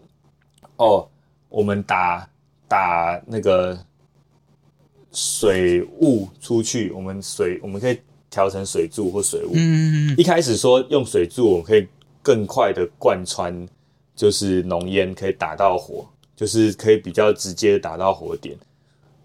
[0.74, 1.08] 哦，
[1.48, 2.28] 我们打
[2.66, 3.78] 打那个
[5.12, 9.52] 水雾出去，我们水我们可以调成水柱或水雾。
[9.54, 10.14] 嗯嗯嗯。
[10.18, 11.86] 一开始说用水柱，我们可以
[12.24, 13.68] 更快的贯穿，
[14.16, 16.04] 就是浓烟可以打到火。
[16.38, 18.56] 就是可以比较直接打到火点，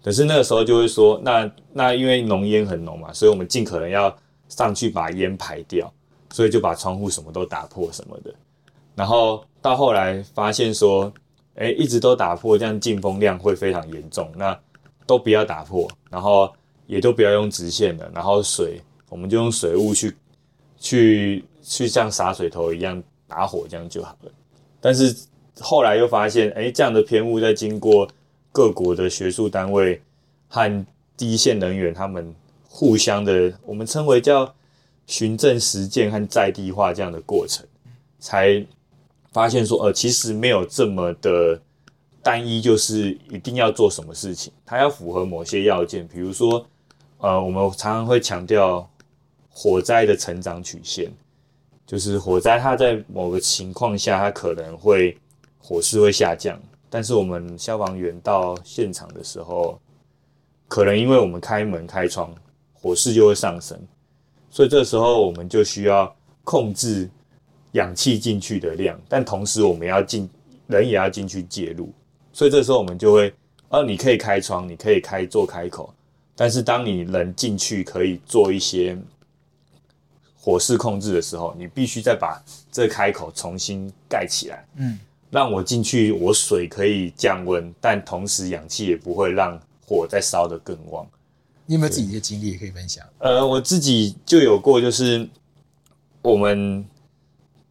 [0.02, 4.12] 可是那个时候就会说，那那因为浓烟很浓嘛，所以我们尽可能要
[4.48, 5.88] 上去把烟排掉，
[6.32, 8.34] 所以就把窗户什么都打破什么的。
[8.96, 11.12] 然后到后来发现说，
[11.54, 14.58] 哎，一直都打破，这样进风量会非常严重，那
[15.06, 16.52] 都不要打破，然后
[16.88, 20.16] 也都不要用直线的，然后水我们就用水雾去
[20.80, 24.32] 去去像洒水头一样打火这样就好了。
[24.80, 25.16] 但是
[25.60, 28.08] 后来又发现，哎，这样的偏误在经过
[28.52, 30.00] 各国的学术单位
[30.48, 30.86] 和
[31.16, 32.34] 第一线人员他们
[32.68, 34.52] 互相的，我们称为叫
[35.06, 37.64] 循证实践和在地化这样的过程，
[38.18, 38.64] 才
[39.32, 41.60] 发现说，呃，其实没有这么的
[42.22, 46.66] 单一，就是一定要做什么事情，它要符合某些要件，比如说，
[47.18, 48.88] 呃，我们常常会强调
[49.50, 51.12] 火灾的成长曲线，
[51.86, 55.16] 就是火灾它在某个情况下，它可能会
[55.66, 59.80] 火势会下降，但是我们消防员到现场的时候，
[60.68, 62.30] 可能因为我们开门开窗，
[62.74, 63.80] 火势就会上升，
[64.50, 67.08] 所以这时候我们就需要控制
[67.72, 70.28] 氧气进去的量，但同时我们要进
[70.66, 71.90] 人也要进去介入，
[72.30, 73.32] 所以这时候我们就会，
[73.70, 75.94] 哦，你可以开窗，你可以开做开口，
[76.36, 78.98] 但是当你人进去可以做一些
[80.38, 82.38] 火势控制的时候，你必须再把
[82.70, 84.98] 这开口重新盖起来，嗯，
[85.34, 91.04] 让我进去，我水可以降温，但同时氧气也不会让火再烧得更旺。
[91.66, 93.04] 你有没有自己的经历也可以分享？
[93.18, 95.28] 呃，我自己就有过，就是
[96.22, 96.86] 我们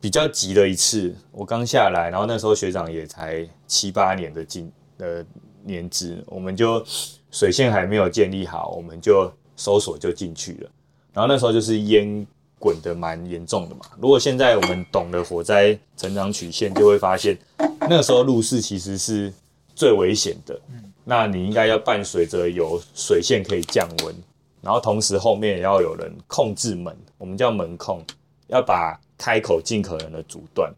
[0.02, 5.24] 比较急的一次，我刚下来，然后那时候学长也才七八年的经呃
[5.64, 6.86] 年资，我们就
[7.32, 10.70] 水线还没有建立好，我们就搜索就进去了，
[11.14, 12.28] 然后那时候就是烟
[12.64, 13.82] 滚得蛮严重的嘛。
[14.00, 17.38] 如果现在我们懂了火灾成长曲线，就会发现
[17.82, 19.34] 那个时候入室其实是
[19.76, 20.58] 最危险的。
[20.72, 20.94] 嗯。
[21.04, 24.16] 那你应该要伴随着有水线可以降温，
[24.62, 28.02] 然后同时后面也要有人控制门，我们叫门控，
[28.48, 30.74] 要把开口尽可能的阻断，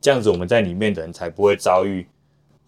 [0.00, 2.06] 这样子我们在里面的人才不会遭遇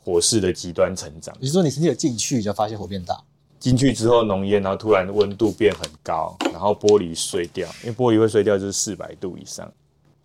[0.04, 1.34] 火势的极端成长。
[1.40, 3.18] 比如说你身体有进去就发现火变大，
[3.60, 9.72] 进去之后浓烟，然后突然温度变很高，然后玻璃碎掉，因为玻璃会碎掉就是四百度以上，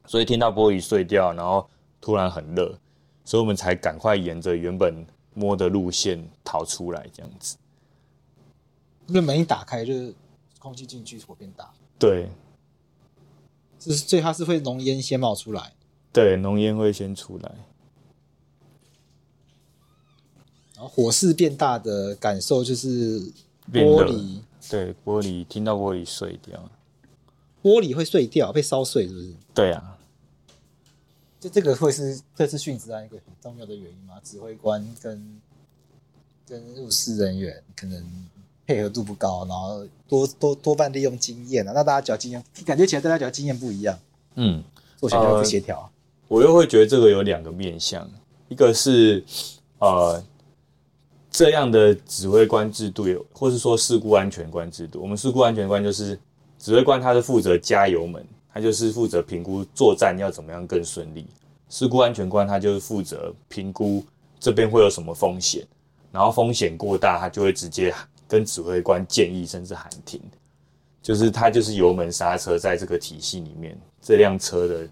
[0.08, 1.69] 所以听到玻璃碎掉，然后
[2.02, 2.76] 突然很热，
[3.24, 5.06] 所以我们才赶快沿着原本。
[5.38, 7.58] 摸的路线逃出来，这样子。
[9.06, 10.15] 那门一打开，就是
[10.60, 11.69] 空气进去，火变大。
[12.00, 12.30] 对，
[13.78, 15.74] 就是所以它是会浓烟先冒出来。
[16.13, 17.52] 对，浓烟会先出来。
[20.74, 23.19] 然后火势变大的感受就是
[23.71, 26.69] 玻璃，对，玻璃听到玻璃碎掉，
[27.63, 29.34] 玻璃会碎掉，被烧碎，是不是？
[29.54, 29.98] 对啊。
[31.39, 34.15] 就这个会是这次殉职案一个很重要的原因吗？
[34.24, 35.41] 指挥官跟
[36.48, 38.04] 跟入室人员可能
[38.65, 41.71] 配合度不高，然后多多多半利用经验啊。
[41.71, 44.00] 那大家讲经验，感觉起来大家讲经验不一样，
[44.36, 44.63] 嗯，
[44.98, 45.88] 做起来不协调。
[46.28, 48.10] 我又会觉得这个有两个面向，
[48.48, 49.24] 一个是
[49.78, 50.24] 呃
[51.36, 55.02] 这样的指挥官制度，有或是说事故安全官制度。
[55.02, 56.17] 我们事故安全官就是
[56.58, 58.26] 指挥官，他是负责加油门。
[58.54, 61.28] 他就是负责评估作战要怎么样更顺利，
[61.67, 64.02] 事故安全官他就是负责评估
[64.39, 65.67] 这边会有什么风险，
[66.10, 67.93] 然后风险过大，他就会直接
[68.30, 70.21] 跟指挥官建议，甚至喊停，
[71.02, 74.88] 就是他就是油门刹车，在这个体系里面，这辆车的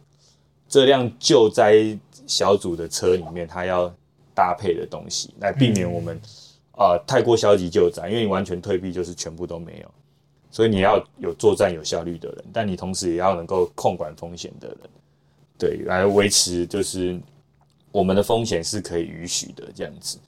[0.67, 3.95] 这辆救灾小组的车里面，他要
[4.35, 6.15] 搭配的东西，来避免我们
[6.71, 9.91] 啊、呃、太过消极救灾，因为你完全退避就是全部都没有。
[10.51, 14.77] 所以你要有作战有效率的人，但你同时也要能够控管风险的人，
[15.57, 17.19] 对，来维持就是
[17.91, 20.19] 我们的风险是可以允许的这样子。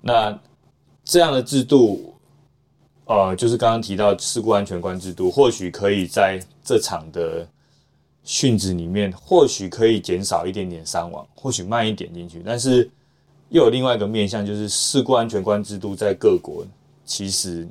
[0.00, 0.36] 那
[1.04, 2.14] 这样的制度，
[3.04, 7.46] 呃，就是刚刚提到事故安全观制度，或许可以在这场的
[8.24, 12.42] 殉职里面，或许可以减少一点点伤亡，或许慢一点进去。
[12.44, 12.90] 但是
[13.50, 16.66] 又有另外一个面向，就是事故安全观制度在各国
[17.04, 17.68] 其实。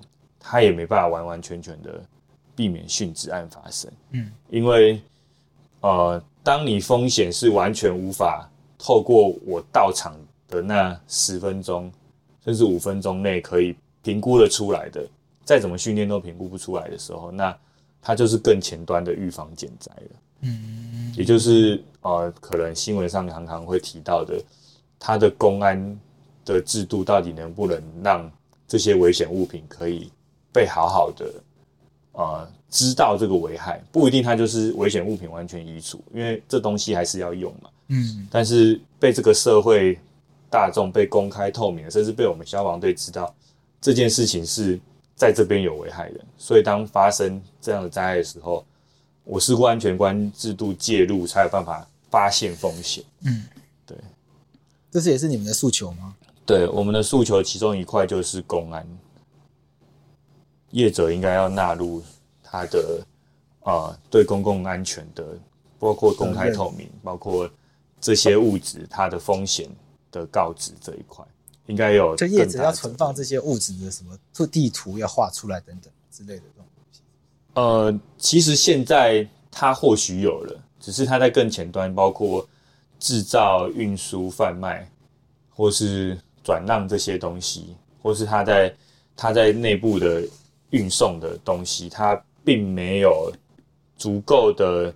[0.52, 2.02] 它也没办法完完全全的
[2.56, 5.00] 避免殉职案发生，嗯，因为
[5.82, 10.16] 呃，当你风险是完全无法透过我到场
[10.48, 11.92] 的那十分钟
[12.44, 15.06] 甚至五分钟内可以评估的出来的，
[15.44, 17.56] 再怎么训练都评估不出来的时候，那
[18.02, 24.42] 它就是更前端的预防减灾了，嗯，也就是呃，可能新闻上常常会提到的，
[25.00, 26.00] 它的公安
[26.46, 28.30] 的制度到底能不能让
[28.68, 30.12] 这些危险物品可以。
[30.52, 31.32] 被好好的，
[32.14, 37.70] 呃，知道这个危害不一定，它就是危险物品完全移除，因为这东西还是要用嘛。
[37.90, 38.28] 嗯。
[38.32, 39.96] 但是被这个社会
[40.50, 43.32] 大众被公开透明，甚至被我们消防队知道
[43.80, 44.80] 这件事情是
[45.16, 48.66] 在这边有危害的，所以当发生这样的灾害的时候，
[49.26, 53.04] 我事故安全官制度介入，才有办法发现风险。
[53.24, 53.59] 嗯，对。
[54.92, 56.16] 这是也是你们的诉求吗？
[56.46, 58.88] 对，我们的诉求其中一块就是公安。
[60.72, 62.02] 业者应该要纳入
[62.44, 63.02] 他的
[63.62, 65.26] 啊、呃，对公共安全的，
[65.80, 67.50] 包括公开透明，包括
[68.00, 69.68] 这些物质它的风险
[70.12, 71.26] 的告知这一块，
[71.66, 72.16] 应该有。
[72.16, 74.18] 就业者要存放这些物质的什么
[74.48, 77.02] 地图要画出来等等之类的这种东西。
[77.56, 82.48] 呃，其实现在它或许有了，只是它在更前端，包括
[83.00, 84.88] 制造、运输、贩卖，
[85.50, 88.76] 或是转让这些东西，或是它在
[89.16, 90.24] 它在内部的
[90.70, 93.32] 运送的东西，它并没有
[93.98, 94.94] 足够的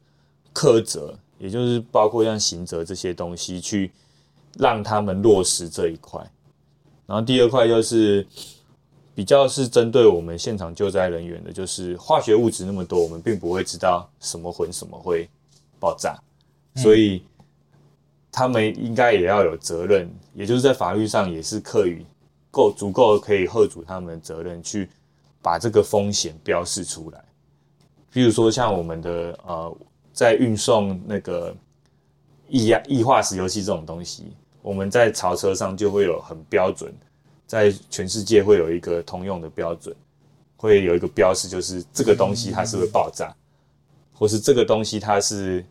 [0.54, 3.92] 苛责，也就是包括像刑责这些东西，去
[4.58, 6.20] 让他们落实这一块。
[7.06, 8.26] 然后第二块就是
[9.14, 15.30] 比较是针对我们现场救灾人员的，就是化学物质那么多，我们并不会知道什么混什么会
[15.80, 16.18] 爆炸，
[16.78, 17.22] 所以
[18.36, 22.04] 他们应该也要有责任，也就是在法律上也是可以
[22.50, 24.90] 够足够可以吓阻他们的责任，去
[25.40, 27.24] 把这个风险标示出来。
[28.12, 29.78] 比如说像我们的呃，
[30.12, 31.56] 在运送那个
[32.48, 36.92] 易压易化石油气这种东西，我们在槽车上就会有很标准，
[37.46, 39.96] 在全世界会有一个通用的标准，
[40.56, 43.32] 会有一个标识，就是这个东西它是会爆炸，
[44.12, 45.64] 或是这个东西它是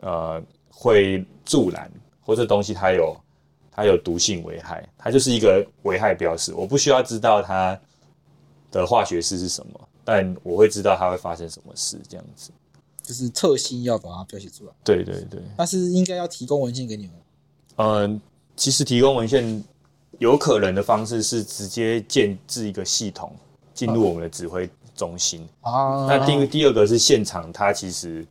[0.00, 1.90] 呃会助燃，
[2.24, 3.16] 或者东西它有
[3.70, 6.52] 它有毒性危害，它就是一个危害标识。
[6.54, 7.78] 我不需要知道它
[8.70, 9.80] 的化学式是什么。
[10.06, 12.50] 但我会知道它会发生什么事，这样子，
[13.02, 14.72] 就是特性要把它标写出来。
[14.84, 17.14] 对对对，但是应该要提供文献给你们。
[17.76, 18.20] 嗯、呃，
[18.54, 19.64] 其实提供文献
[20.18, 23.34] 有可能的方式是直接建置一个系统
[23.72, 26.04] 进入我们的指挥中心啊。
[26.06, 28.26] 那第第二个是现场，它其实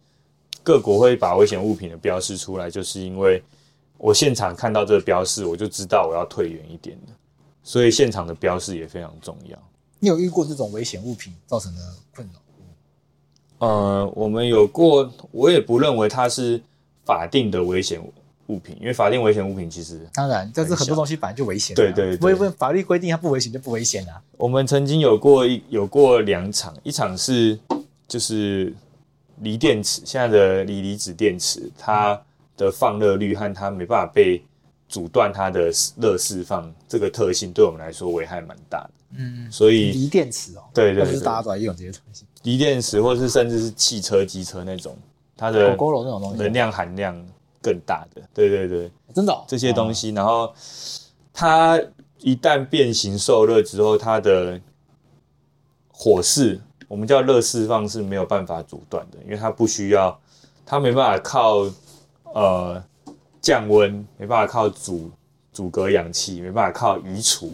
[0.62, 3.42] 各国会把危险物品的标示出来，就是因为
[4.04, 7.14] 我现场看到这个标示，我就知道我要退远一点的，
[7.64, 9.58] 所以现场的标示也非常重要。
[9.98, 11.82] 你有遇过这种危险物品造成的
[12.14, 13.66] 困扰？
[13.66, 16.62] 呃，我们有过，我也不认为它是
[17.06, 17.98] 法定的危险
[18.48, 21.78] 物品，因为法定危险物品其实当然，但是很多东西本来就危险啊。
[21.78, 24.22] 对对对，不会法律规定它不危险就不危险啊。
[24.36, 27.58] 我们曾经有过一有过两场，一场是
[28.06, 28.76] 就是
[29.38, 32.22] 锂电池，现在的锂离子电池，它
[32.58, 34.44] 的放热率和它没办法被
[34.88, 38.90] 阻断它的热释放这个特性，对我们来说危害蛮大的。
[39.16, 42.26] 嗯，所以锂电池哦，对对，就是大家都在用这些东西。
[42.44, 44.98] 锂电池，或是甚至是汽车、机车那种，
[45.38, 45.76] 它的
[46.36, 47.16] 能量含量
[47.62, 50.10] 更大的，对对对，真的这些东西。
[50.10, 50.54] 然后
[51.32, 51.80] 它
[52.20, 54.60] 一旦变形受热之后，它的
[55.92, 60.20] 火势，我们叫热释放是没有办法阻断的，因为它不需要，
[60.66, 61.66] 它没办法靠
[62.34, 62.84] 呃
[63.42, 65.10] 降温，没办法靠阻
[65.52, 67.52] 阻隔氧气，没办法靠移除。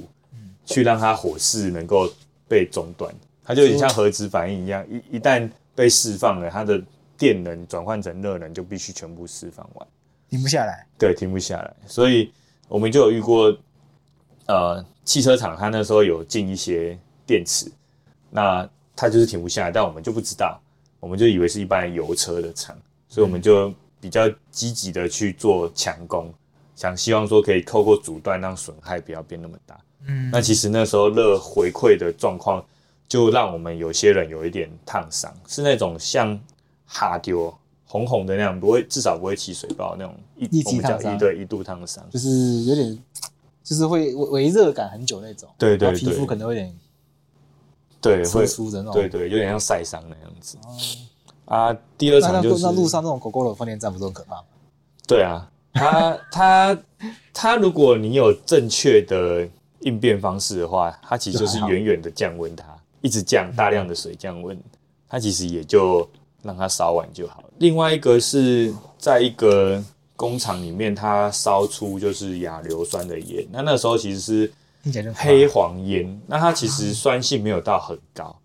[0.65, 2.07] 去让它火势能够
[2.47, 3.11] 被中断，
[3.43, 6.80] 它就有点像核子反应一样，一一旦被释放了，它的
[7.17, 9.88] 电能转换成热能就必须全部释放完，
[10.30, 10.86] 停不下来。
[10.95, 11.73] 对，停不下来。
[11.88, 12.32] 所以
[12.67, 13.51] 我们就有遇过，
[14.45, 17.65] 呃，汽车厂它那时候有进一些电池，
[18.30, 20.61] 那它就是停不下来，但我们就不知道，
[20.99, 22.77] 我们就以为是一般油车的厂，
[23.07, 26.34] 所以我们就比较积极的去做强攻，
[26.76, 29.80] 想希望说可以透过阻断让损害不要变那么大。
[30.08, 32.64] 嗯，那其实那时候热回馈的状况，
[33.08, 36.39] 就让我们有些人有一点烫伤，是那种像
[36.86, 37.54] 哈丢
[37.86, 43.04] 红红的那样，不会至少不会起水泡那种一一级烫伤，对，一度烫伤，就是有点，
[43.64, 46.74] 就是会微热感很久那种，对对对，皮肤可能有点，
[48.00, 50.58] 对，会出的那种，对对，有点像晒伤那样子。
[51.50, 54.43] 啊，第二场就是那路上那种 Gogoro 的训练站不是很可怕吗？
[55.06, 56.78] 对啊，它它
[57.34, 59.45] 它，如果你有正确的。
[59.84, 62.66] 应变方式的话，它其实就是远远的降温，它
[63.00, 64.62] 一直降大量的水降温，
[65.08, 66.06] 它其实也就
[66.43, 67.41] 让它烧完就好。
[67.60, 69.82] 另外一个是在一个
[70.18, 74.52] 工厂里面，它烧出就是亚硫酸的烟，那那时候其实是
[75.16, 78.36] 黑黄烟，那它其实酸性没有到很高。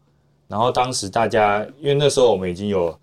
[0.49, 2.99] 然后当时大家因为那时候我们已经有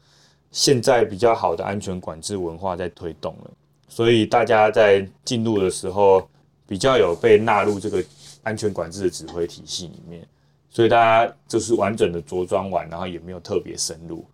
[0.52, 3.52] 现在比较好的安全管制文化在推动了，
[3.88, 6.28] 所以大家在进入的时候
[6.68, 8.04] 比较有被纳入这个。
[8.44, 10.28] 安全管制的指挥体系里面，
[10.72, 14.26] 所以大家就是完整的着装完，然后也没有特别深入，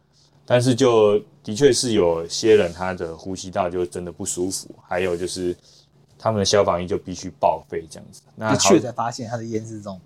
[0.45, 5.53] 但是就的确是有些人他的呼吸道就真的不舒服，还有就是
[6.17, 8.21] 他们的消防衣就必须报废这样子。
[8.33, 9.99] 那的确才发现他的烟是这种，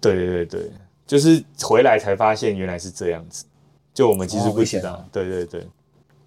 [0.00, 0.70] 对对对对，
[1.06, 3.44] 就是回来才发现原来是这样子，
[3.92, 5.66] 就我们其实不知道，哦、对对对，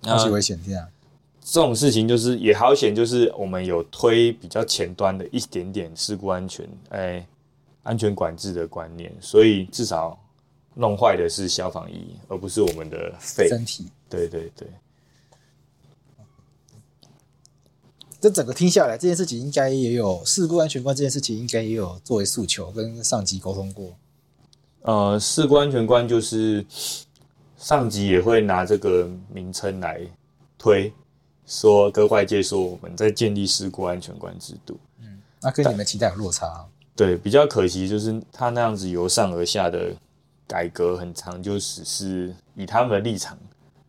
[0.01, 0.87] 超级危险这样。
[1.41, 7.25] 这种事情就是也好险，就是我们有推比较前端的一点点事故安全，哎，
[7.83, 10.19] 安全管制的观念，所以至少
[10.73, 13.87] 弄坏的是消防衣，而不是我们的肺身体。
[14.09, 14.67] 对对对。
[18.19, 23.95] 这整个听下来，这件事情应该也有事故安全观这件事情，应该也有作为诉求跟上级沟通过。
[24.87, 26.65] 呃，事故安全观就是
[27.57, 29.99] 上级也会拿这个名称来
[30.57, 30.93] 推，
[31.45, 34.79] 说跟外界说我们在建立事故安全观制度。
[35.01, 36.65] 嗯，那跟你们期待有落差。
[36.95, 39.91] 对，比较可惜就是他那样子由上而下的
[40.47, 43.37] 改革很长，就只是以他们的立场。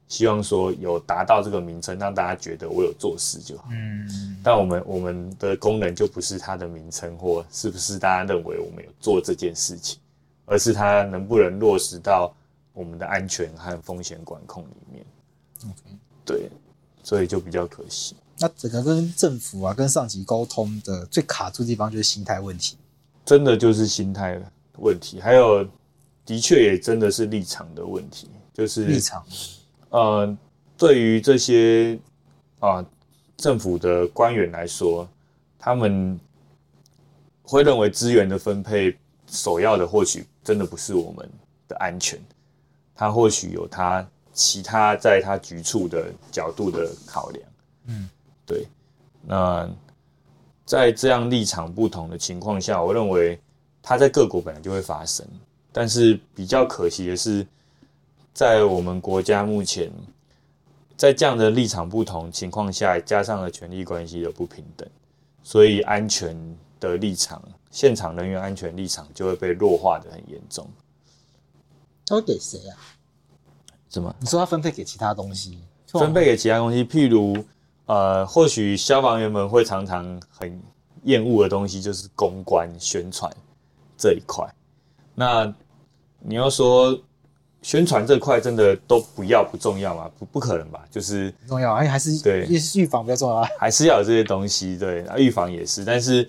[0.09, 3.69] 希望说有达到这个名称，让大家觉得我有做事就好。
[3.71, 10.01] 嗯，但我们我们的功能就不是他的名称，或是不是大家认为我们有做这件事情，
[10.49, 12.35] 而是它能不能落实到
[12.73, 15.05] 我们的安全和风险管控里面。
[15.65, 16.51] OK，对，
[17.03, 18.17] 所以就比较可惜。
[18.39, 22.77] 那整个跟政府啊、跟上级沟通的最卡住的地方就是心态问题，
[23.25, 24.41] 真的就是心态
[24.79, 25.69] 问题，还有
[26.25, 29.25] 的确也真的是立场的问题，就是立场。
[29.91, 30.39] 呃，
[30.77, 31.99] 对于这些
[32.61, 32.87] 啊、呃、
[33.37, 35.09] 政府的官员来说，
[35.59, 36.19] 他们
[37.43, 38.97] 会认为资源的分配
[39.27, 41.29] 首要的或许真的不是我们
[41.69, 42.19] 的安全，
[42.95, 47.45] 他或许有他其他在他局处的角度的考量。
[47.85, 48.09] 嗯，
[48.47, 48.67] 对。
[49.21, 49.69] 那
[50.65, 53.39] 在这样立场不同的情况下，我认为
[53.83, 55.23] 他在各国本来就会发生，
[55.71, 57.47] 但是比较可惜的是。
[58.33, 59.91] 在我们国家目前，
[60.97, 64.89] 在这样的立场不同情况下，加上了权力关系的不平等，
[65.43, 66.37] 所以安全
[66.81, 70.69] 的立场、现场人员安全立场就会被弱化的很严重。
[72.07, 72.77] 他会给谁啊？
[73.89, 74.15] 怎么？
[74.21, 75.59] 你说他分配给其他东西？
[75.87, 77.45] 分配给其他东西，譬如
[77.87, 80.61] 呃，或许消防员们会常常很
[81.05, 83.33] 厌恶的东西，就是公关宣传
[83.97, 84.47] 这一块。
[85.15, 85.53] 那
[86.21, 86.99] 你要说。
[87.61, 90.09] 宣传这块真的都不要不重要吗？
[90.17, 90.85] 不不可能吧？
[90.93, 94.79] 就是重要，而且，还是对预防比较重要啊，还是要有这些东西。
[94.79, 95.85] 对，预防也是。
[95.85, 96.27] 但是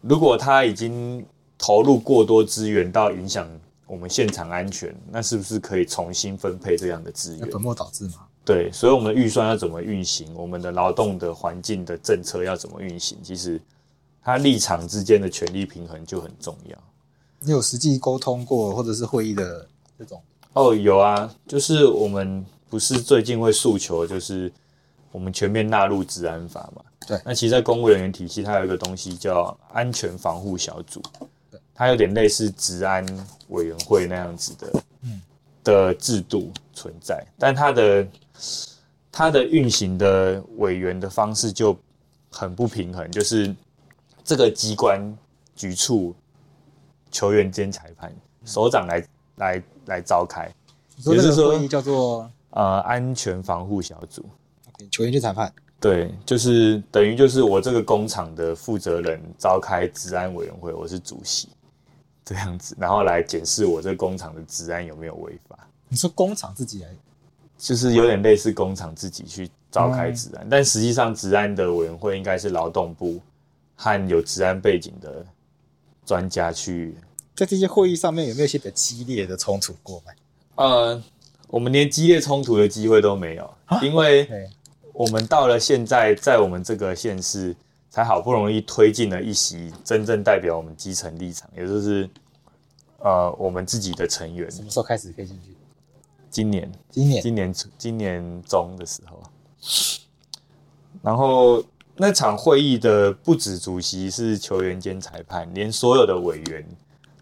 [0.00, 1.24] 如果他已经
[1.56, 3.48] 投入过多资源到影响
[3.86, 7.48] 我们现场安全，那是不是可以重新分配这样的资源？
[7.50, 8.26] 本末倒置嘛？
[8.44, 10.32] 对，所以我们的预算要怎么运行？
[10.34, 13.18] 我们的劳动的环境的政策要怎么运行？
[13.22, 13.60] 其实
[14.22, 16.78] 他立场之间的权力平衡就很重要。
[17.40, 19.66] 你有实际沟通过，或者是会议的
[19.98, 20.22] 这种？
[20.54, 24.52] 哦，有啊，就是我们不是最近会诉求，就是
[25.12, 26.82] 我们全面纳入治安法嘛。
[27.08, 31.02] 对，那其实，在公务人员体系，它有一个东西叫安全防护小组，
[31.50, 33.02] 对，它有点类似治安
[33.48, 35.22] 委员会那样子的，嗯，
[35.64, 38.06] 的制度存在，但它的
[39.10, 41.74] 它的运行的委员的方式就
[42.30, 43.56] 很不平衡，就是
[44.22, 45.16] 这个机关
[45.56, 46.14] 局处
[47.10, 49.04] 球员兼裁判首长来
[49.36, 49.62] 来。
[49.88, 50.54] 来召开，
[50.98, 54.22] 也就是说，叫做呃安全防护小组。
[54.90, 55.50] 球员兼裁判，
[55.80, 61.48] 对，就是等于就是我这个工厂的负责人召开治安委员会，我是主席，
[62.24, 65.56] 这样子，然后来检视我这个工厂的治安有没有违法。
[65.88, 66.88] 你说工厂自己来，
[67.56, 73.20] 就是有点类似工厂自己去召开治安，嗯、但实际上治安的委员会应该是劳动部
[73.76, 75.24] 和有治安背景的
[76.04, 76.96] 专家去。
[77.36, 80.12] 在这些会议上面有没有一些比较激烈的冲突过吗？
[80.56, 81.00] 呃，
[81.46, 84.28] 我们连激烈冲突的机会都没有，因为
[84.98, 87.54] 我们到了现在，在我们这个县市
[87.88, 92.10] 才好不容易推进了一席真正代表我们基层立场，也就是
[92.98, 94.50] 呃我们自己的成员。
[94.50, 95.54] 什么时候开始可以进去？
[96.28, 99.22] 今年，今年，今年，今年中的时候。
[101.00, 101.62] 然后
[101.94, 106.66] 那场会议的不止主席是球员兼裁判，连所有的委员。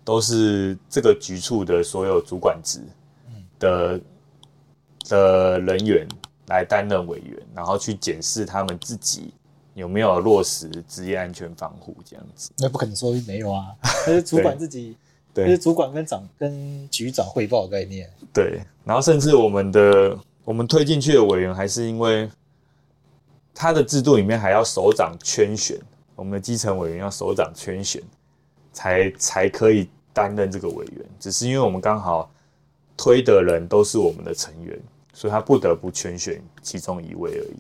[0.02, 2.80] 都是这个局处的所有主管职
[3.58, 4.00] 的
[5.08, 6.06] 的人员
[6.46, 9.32] 来担任委员，然后去检视他们自己
[9.74, 12.50] 有没有落实职业安全防护这样子。
[12.58, 13.74] 那不可能说没有啊，
[14.06, 14.96] 那是主管自己，
[15.32, 18.10] 对，那是主管跟长跟局长汇报的概念。
[18.32, 22.28] 对，然后甚至我们的我们推进去的委员，还是因为
[23.54, 25.78] 他的制度里面还要首长圈选，
[26.14, 28.02] 我们的基层委员要首长圈选，
[28.72, 29.88] 才才可以。
[30.16, 32.30] 担任这个委员，只是因为我们刚好
[32.96, 34.80] 推的人都是我们的成员，
[35.16, 37.56] 所以他不得不圈选其中一位而已。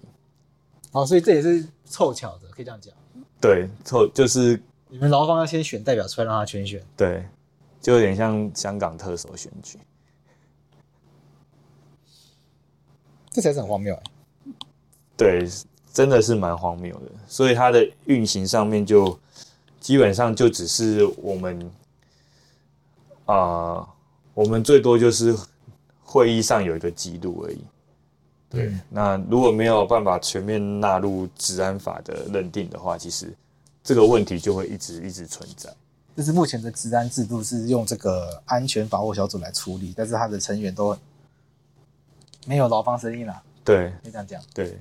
[0.92, 2.92] 哦，所以这也是凑巧的，可以这样讲。
[3.40, 6.84] 对，凑就是你们劳方要先选代表出来让他圈选。
[6.94, 7.24] 对，
[7.80, 9.78] 就有点像香港特首选举，
[13.30, 13.98] 这才是很荒谬。
[15.16, 15.48] 对，
[15.94, 17.10] 真的是蛮荒谬的。
[17.26, 19.18] 所以它的运行上面就
[19.80, 21.70] 基本上就只是我们。
[23.24, 23.88] 啊、呃，
[24.34, 25.36] 我们最多就是
[26.06, 27.58] 会议上有一个记录而已。
[28.48, 33.34] 对，嗯、那如果没有办法全面纳入治安法的认定的话，其实
[33.82, 35.68] 这个问题就会一直一直存在。
[36.16, 40.96] 就是目前的治安制度是用这个安全防护小组来处理，但是他的成员都
[42.46, 43.42] 没有劳方生意啦。
[43.64, 44.40] 对，可以这样讲。
[44.54, 44.78] 对，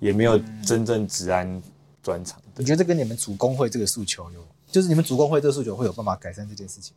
[0.00, 0.36] 也没有
[0.66, 1.62] 真正治安
[2.02, 2.42] 专长。
[2.56, 6.92] 你觉得这跟你们主工会这个诉求有，就是你们主工会这个诉求会有办法改善这件事情？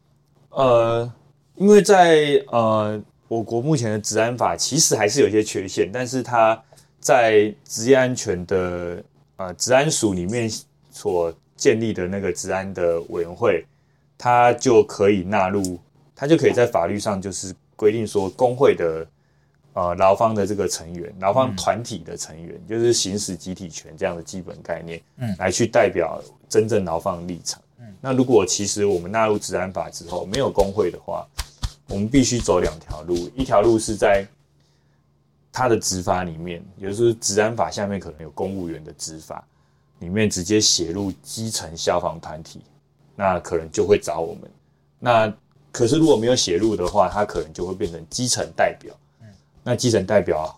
[0.50, 1.14] 呃，
[1.56, 3.00] 因为在呃。
[3.30, 6.62] 我国目前的治安法其实还是有一些缺陷，但是它
[7.00, 9.02] 在职业安全的
[9.38, 10.52] 呃治安署里面
[10.92, 13.64] 所建立的那个治安的委员会，
[14.18, 15.80] 它就可以纳入，
[16.16, 19.08] 它就可以在法律上就是规定说，工会的
[19.74, 26.20] 呃劳方的这个成员，劳方团体的成员，嗯、就是行使集体权这样的基本概念，嗯，来去代表
[26.50, 27.62] 真正劳方的立场。
[27.80, 31.28] 嗯，那如果其实我们纳入治安法之后没有工会的话，
[31.90, 34.26] 我们必须走两条路，一条路是在
[35.52, 39.44] 他的执法里面，也就是治安法下面可能有公务员的执法
[39.98, 42.62] 里面直接写入基层消防团体，
[43.16, 44.50] 那可能就会找我们。
[45.00, 45.34] 那
[45.72, 48.96] 可是如果没有写入的话，他可能就会变成基层代表。
[49.64, 50.58] 那基层代表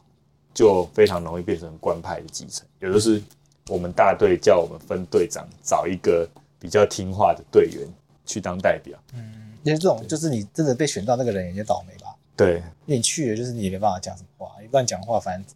[0.53, 3.21] 就非常容易变成官派的基层，也就是
[3.69, 6.27] 我们大队叫我们分队长找一个
[6.59, 7.87] 比较听话的队员
[8.25, 8.99] 去当代表。
[9.13, 9.40] 嗯。
[9.63, 12.15] 其实这种就是你真的被选到那个人也倒霉吧？
[12.35, 12.55] 对，
[12.85, 15.55] 因为你去了就是你也没办法讲什么话，你乱讲话反正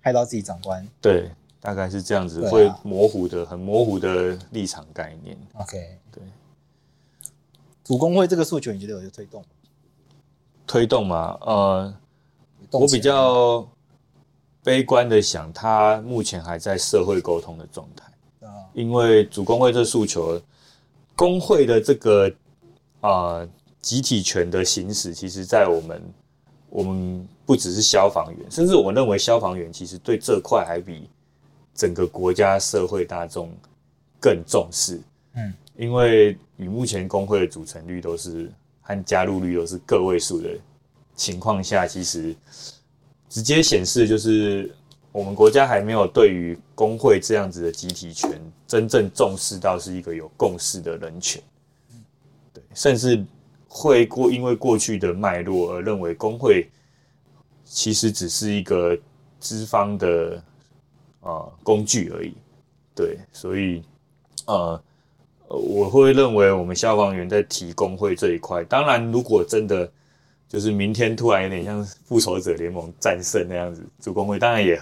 [0.00, 0.86] 害到自己长官。
[1.00, 1.28] 对，
[1.60, 5.36] 大概是这样子，会模糊的、很模糊的立场概念。
[5.54, 6.22] OK，对。
[7.82, 9.48] 主工会这个诉求，你觉得有推动吗？
[10.66, 11.36] 推动嘛？
[11.40, 11.94] 呃，
[12.70, 13.68] 我比较
[14.62, 18.46] 悲观的想，他目前还在社会沟通的状态。
[18.46, 20.40] 啊，因为主工会这诉求，
[21.16, 22.32] 工会的这个。
[23.00, 23.48] 啊、呃，
[23.80, 26.02] 集体权的行使，其实，在我们
[26.68, 31.08] 我们不只是消防员，甚至我认为消防员其实对这块还比
[31.74, 33.50] 整个国家社会大众
[34.20, 35.00] 更重视。
[35.34, 40.50] 嗯，因为以目前工会的组成率都是和加入率都是个位数的
[41.16, 42.34] 情况下，其实
[43.28, 44.74] 直接显示就是
[45.10, 51.42] 我们国家还没有对于工会这样子的集体权真正重视到是一个有共识的人权。
[52.52, 53.24] 对甚至
[53.68, 56.68] 会过，因为过去的脉络而认为工会
[57.64, 58.98] 其实只是一个
[59.38, 60.42] 资方的
[61.20, 62.34] 啊、呃、工具而已。
[62.92, 63.82] 对，所以
[64.46, 64.82] 呃，
[65.46, 69.88] 我会认为我们消防员在提工会这一块，当然如果真的
[70.48, 74.80] 就是明天突然有点像复仇者联盟战胜那样子，主工会当然也，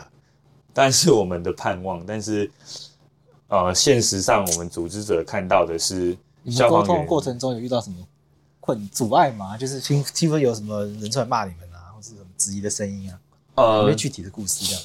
[0.73, 2.51] 但是我们的盼望，但是
[3.49, 6.17] 呃，现实上我们组织者看到的是。
[6.43, 7.97] 你们沟通过程中有遇到什么
[8.61, 9.57] 困阻碍吗？
[9.57, 13.19] 就是听听说有什么人出来骂你们啊，或是什么质疑的声音啊？
[13.57, 14.83] 呃，有没有具体的故事这样？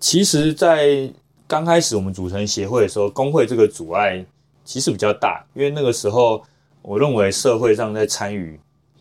[0.00, 1.10] 其实，在
[1.46, 4.24] 刚开始我们组成协会的时候，工会这个阻碍
[4.64, 6.42] 其实比较大，因为那个时候
[6.82, 8.58] 我认为社会上在参与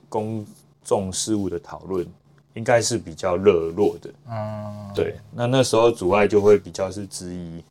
[0.10, 0.46] 公
[0.84, 2.06] 众事务的讨论
[2.54, 4.10] 应该是比较热络的。
[4.30, 5.18] 嗯，对。
[5.32, 7.64] 那那时候阻碍就会比较是质疑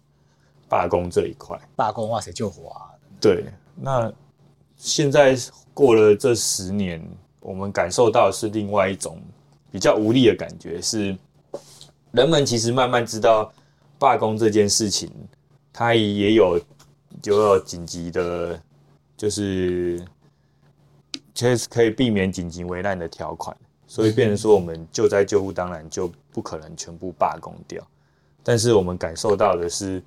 [0.69, 1.59] 罢工这一块。
[1.77, 2.91] 罢工啊，谁救火啊？
[3.21, 3.45] 对。
[3.75, 4.13] 那
[4.77, 5.37] 现在
[5.75, 7.03] 过了这十年，
[7.41, 9.21] 我们感受到是另外一种
[9.71, 11.17] 比较无力的感觉，是
[12.11, 13.53] 人们其实慢慢知道
[13.99, 15.11] 罢工这件事情，
[15.73, 16.61] 它也有
[17.23, 18.61] 就有紧急的，
[19.17, 20.05] 就是
[21.35, 23.57] 确实可以避免紧急危难的条款，
[23.87, 27.83] 所以变成说我们救灾救护当然就不可能全部罢工掉，
[28.43, 30.03] 但是我们感受到的是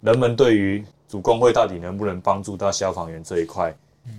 [0.00, 3.74] 人们对于主工会到底能不能帮助到消防员这一块？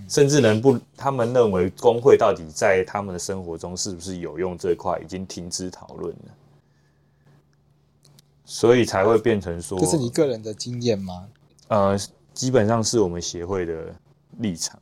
[0.08, 6.32] 甚至能不，他们认为工会到底在他们的生活中是不是有用这一块，已经停止讨论了，
[8.46, 11.28] 所以才会变成说，这是你个人的经验吗？
[11.70, 11.98] 呃，
[12.34, 13.96] 基本上是我们协会的
[14.38, 14.80] 立场。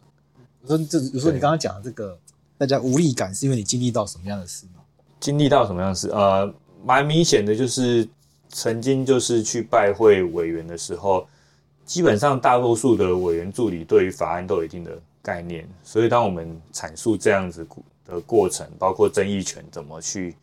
[0.61, 2.17] 我说这，我说你刚刚讲的这个，
[2.57, 4.81] 大家无力感，是因为你经历到什么样的事吗？
[5.19, 6.09] 经历到什么样的事？
[6.09, 6.53] 呃，
[6.83, 8.07] 蛮明显的，就是
[8.49, 11.25] 曾经就是去拜会委员的时候。
[11.89, 17.67] 基本上，大多数的委员助理对于法案都有一定的概念，所以当我们阐述这样子
[18.05, 20.35] 的过程，包括争议权怎么去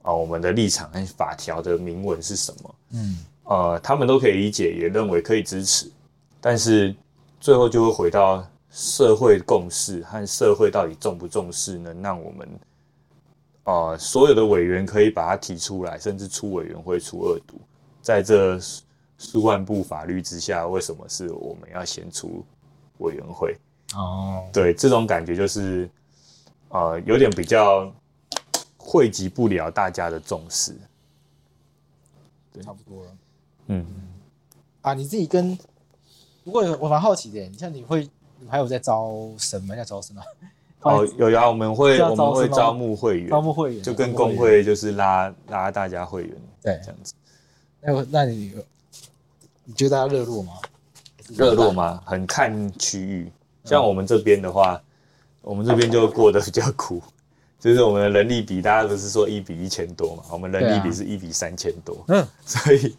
[0.00, 5.90] 啊，我们的立场和法条的明文是什么，嗯，呃，他们都可以理解，也认为可以支持，
[6.40, 6.96] 但是
[7.38, 12.48] 最后就会回到社会共识和社会到底重不重视，能让我们
[13.64, 17.60] 呃所有的委员可以把它提出来，甚至出委员会出二读，
[18.00, 18.58] 在这。
[19.18, 22.44] 数万部法律之下，为什么是我们要先出
[22.98, 23.56] 委员会？
[23.94, 25.90] 哦，对，这种感觉就是
[26.68, 27.92] 呃有点比较
[28.76, 30.74] 汇集不了大家的重视。
[32.52, 33.10] 对，差不多了。
[33.66, 33.84] 嗯，
[34.82, 35.58] 啊，你自己跟，
[36.44, 38.08] 不过我蛮好奇的，你像你会，
[38.38, 39.74] 你还有在招生吗？
[39.74, 40.22] 在招生吗？
[40.82, 47.14] 哦，有呀，我们会我们会招募会员，招募会员就跟工会就是拉拉大家会员，对，这样子。
[47.80, 48.54] 那那你
[49.68, 50.54] 你觉得大家热络吗？
[51.28, 52.00] 热络吗？
[52.06, 53.30] 很看区域，
[53.64, 54.82] 像我们这边的话，
[55.42, 57.02] 我们这边就过得比较苦，
[57.60, 62.96] 就是我们的人力比，大家不是说一比一千多嘛，我们人力比是一比三千多，嗯，所以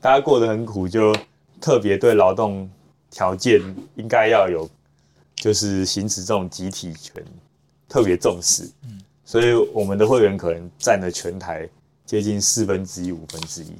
[0.00, 1.12] 大家过得很苦，就
[1.60, 2.70] 特别对劳动
[3.10, 3.60] 条件
[3.96, 4.70] 应该要有。
[5.34, 7.20] 就是行使这种集体权，
[7.88, 11.68] 特别重视，嗯，所以我们的会员可能占了全台
[12.06, 13.72] 接近四分之一、五分之一。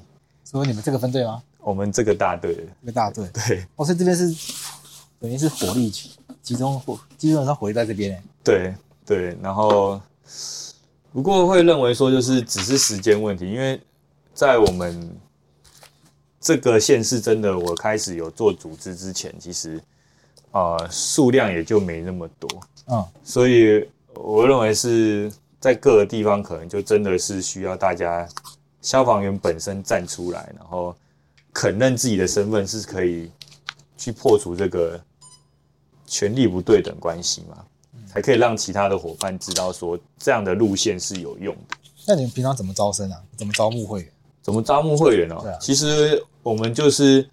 [0.42, 1.40] 所以你们这个分队吗？
[1.62, 3.64] 我们这个大队，这个大队，对。
[3.76, 4.34] 哦，所以这边是
[5.18, 5.90] 等于是火力
[6.42, 8.22] 集中，火基本上火力在这边。
[8.44, 8.74] 对
[9.06, 10.00] 对，然后
[11.12, 13.80] 不过会认为说，就是只是时间问题，因为
[14.34, 15.16] 在我们
[16.40, 19.80] 这个县市，真的我开始有做组织之前，其实。
[20.54, 22.46] 呃，数量也就没那么多，
[22.88, 28.28] 嗯，所以我认为是在各个地方可能就真的是需要大家
[28.82, 30.94] 消防员本身站出来，然后
[31.52, 33.30] 肯认自己的身份是可以
[33.96, 35.00] 去破除这个
[36.06, 37.64] 权力不对等关系嘛，
[38.06, 41.76] 才可以让其他的伙伴知道说这样的路线是有用的。
[42.06, 43.22] 那你们平常怎么招生啊？
[43.36, 44.12] 怎么招募会员？
[44.40, 45.36] 怎么招募会员呢？
[45.36, 47.28] 啊，其实我们就是。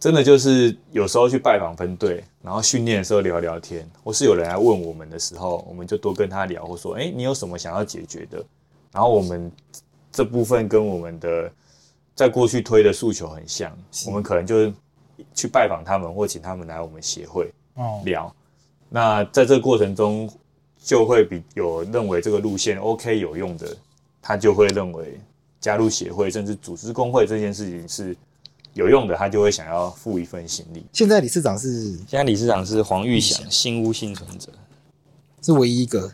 [0.00, 8.42] 真的就是有时候去拜访分队，然后训练的时候聊聊天，或是有人来问我们的时候，我们就多跟他聊，或说，哎，你有什么想要解决的？
[8.92, 9.52] 然后我们
[10.10, 11.52] 这部分跟我们的
[12.20, 14.70] 在过去推的诉求很像，我们可能就
[15.34, 17.50] 去拜访他们，或请他们来我们协会
[18.04, 18.26] 聊。
[18.26, 18.32] 哦、
[18.90, 20.30] 那在这个过程中，
[20.84, 23.74] 就会比有认为这个路线 OK 有用的，
[24.20, 25.18] 他就会认为
[25.60, 28.14] 加入协会，甚至组织工会这件事情是。
[28.74, 30.86] 有用的，他就会想要付一份心力。
[30.92, 34.52] 现在理事长是现在理事长是黄玉祥，新屋幸存者
[35.42, 36.12] 是唯一一个，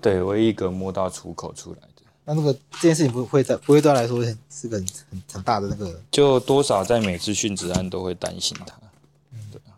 [0.00, 1.88] 对，唯一一个摸到出口出来的。
[2.30, 8.74] 那那个这件事情不会在不会对他来说是个很很很大的那个，就多少在每次殉职案都会担心他，
[9.32, 9.74] 嗯，对啊，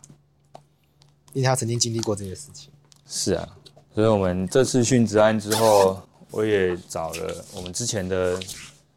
[1.33, 2.71] 因为他曾经经历过这些事情。
[3.09, 3.49] 是啊，
[3.95, 8.39] 所以我们这次殉职案之后，我也找了我们之前的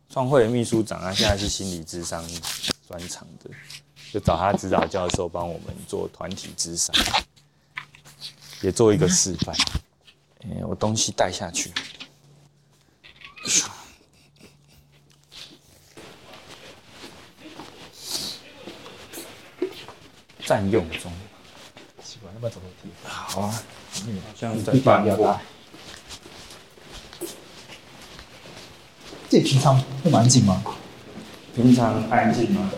[0.10, 2.22] 创会秘书长，他现在是心理智商。
[2.88, 3.50] 专长的，
[4.14, 6.96] 就找他指导教授帮我们做团体智商，
[8.62, 9.56] 也做一个示范。
[10.44, 11.74] 哎，我东西带下去，
[20.46, 21.12] 占用中。
[22.04, 22.90] 奇怪，要不要走楼梯？
[23.04, 23.64] 好啊，
[24.08, 25.40] 嗯，好像在搬过。
[29.28, 30.62] 这平常会蛮紧吗？
[31.56, 32.70] 平常安静吗？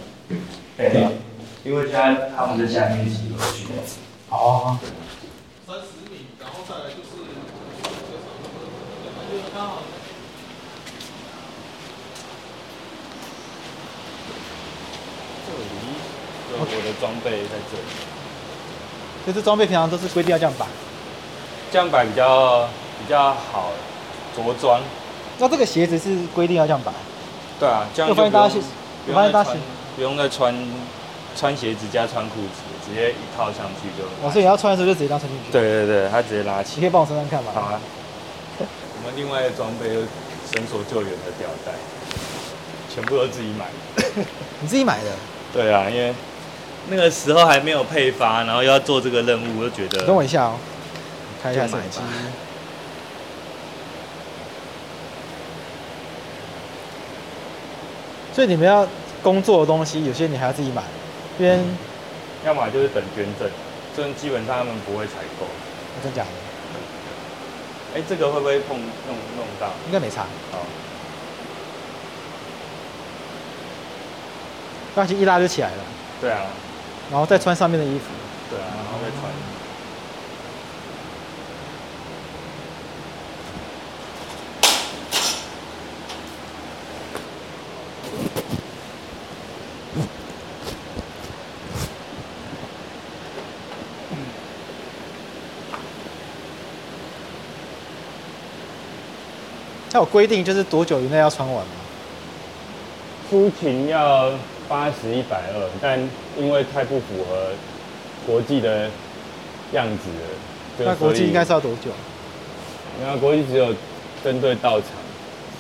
[0.78, 1.18] 对，对，
[1.66, 3.66] 因为现在他们在下面集合去。
[4.30, 4.80] 哦。
[5.68, 7.18] 三十米，然后再来就是
[9.30, 9.84] 因为刚好。
[15.48, 17.88] 这里，我的装备在这里。
[19.26, 20.66] 就是装备平常都是规定要这样摆。
[21.72, 22.68] 这样摆比较
[23.00, 23.72] 比较好
[24.36, 24.82] 着装。
[25.40, 26.92] 那这个鞋子是规定要这样摆？
[27.60, 28.38] 对啊，这样就不用，不
[29.12, 29.58] 用再穿，
[29.96, 30.68] 不用再穿
[31.36, 34.06] 穿鞋子加穿裤子，直接一套上去就。
[34.26, 35.52] 哦，所以你要穿的时候就直接当穿进去。
[35.52, 36.74] 对对对，他直接拉起。
[36.76, 37.52] 你可以帮我穿穿看吗？
[37.54, 37.82] 好啊。
[38.60, 39.90] 我们另外的装备，
[40.52, 41.74] 绳索救援的吊带，
[42.94, 44.24] 全部都自己买的。
[44.62, 45.12] 你自己买的？
[45.54, 46.14] 对啊，因为
[46.90, 50.06] 那个时候还没有配发，然后又要做这个任务，我就觉得。
[50.06, 50.56] 等我一下哦，
[51.42, 52.00] 看一下手机。
[58.34, 58.88] 所以你们要
[59.24, 60.84] 工作的东西，有些你还要自己买，
[61.40, 61.78] 因为、嗯、
[62.46, 63.50] 要么就是等捐赠，
[63.96, 65.48] 这基本上他们不会采购。
[66.04, 66.30] 真假的？
[67.96, 69.72] 哎、欸，这个会不会碰弄弄到？
[69.88, 70.22] 应该没差。
[70.52, 70.60] 好，
[74.98, 75.84] 放心一拉就起来了。
[76.20, 76.40] 对啊。
[77.12, 78.06] 然后再穿上面的衣服。
[78.50, 79.32] 对啊，然后再穿。
[99.92, 101.72] 它有规定，就是多久以内要穿完吗？
[103.30, 104.32] 出勤要
[104.68, 106.00] 八十一百二，但
[106.38, 107.50] 因为太不符合
[108.26, 108.90] 国际的
[109.72, 110.10] 样子
[110.84, 111.92] 了，那国际应该是要多久？
[113.02, 113.74] 因为国际只有
[114.24, 114.90] 针对到场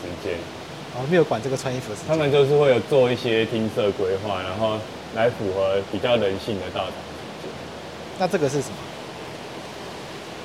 [0.02, 0.34] 时间，
[0.96, 2.10] 哦，没有管这个穿衣服的时间。
[2.10, 4.78] 他们就是会有做一些听色规划，然后
[5.16, 7.52] 来符合比较人性的到场时间。
[8.20, 8.76] 那这个是什么？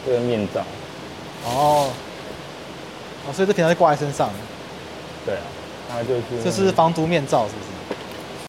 [0.06, 0.60] 这个面罩。
[1.46, 1.90] 哦，
[3.26, 4.30] 哦，所以这平常是挂在身上。
[5.24, 5.42] 对啊，
[5.88, 7.66] 它就是这是防毒面罩，是不是？